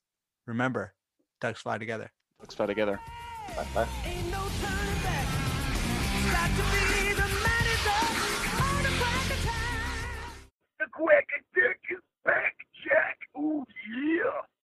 remember, 0.47 0.95
ducks 1.41 1.63
fly 1.63 1.79
together. 1.79 2.13
Let's 2.41 2.55
fly 2.55 2.67
together. 2.67 3.01
Bye, 3.57 3.67
bye. 3.75 3.89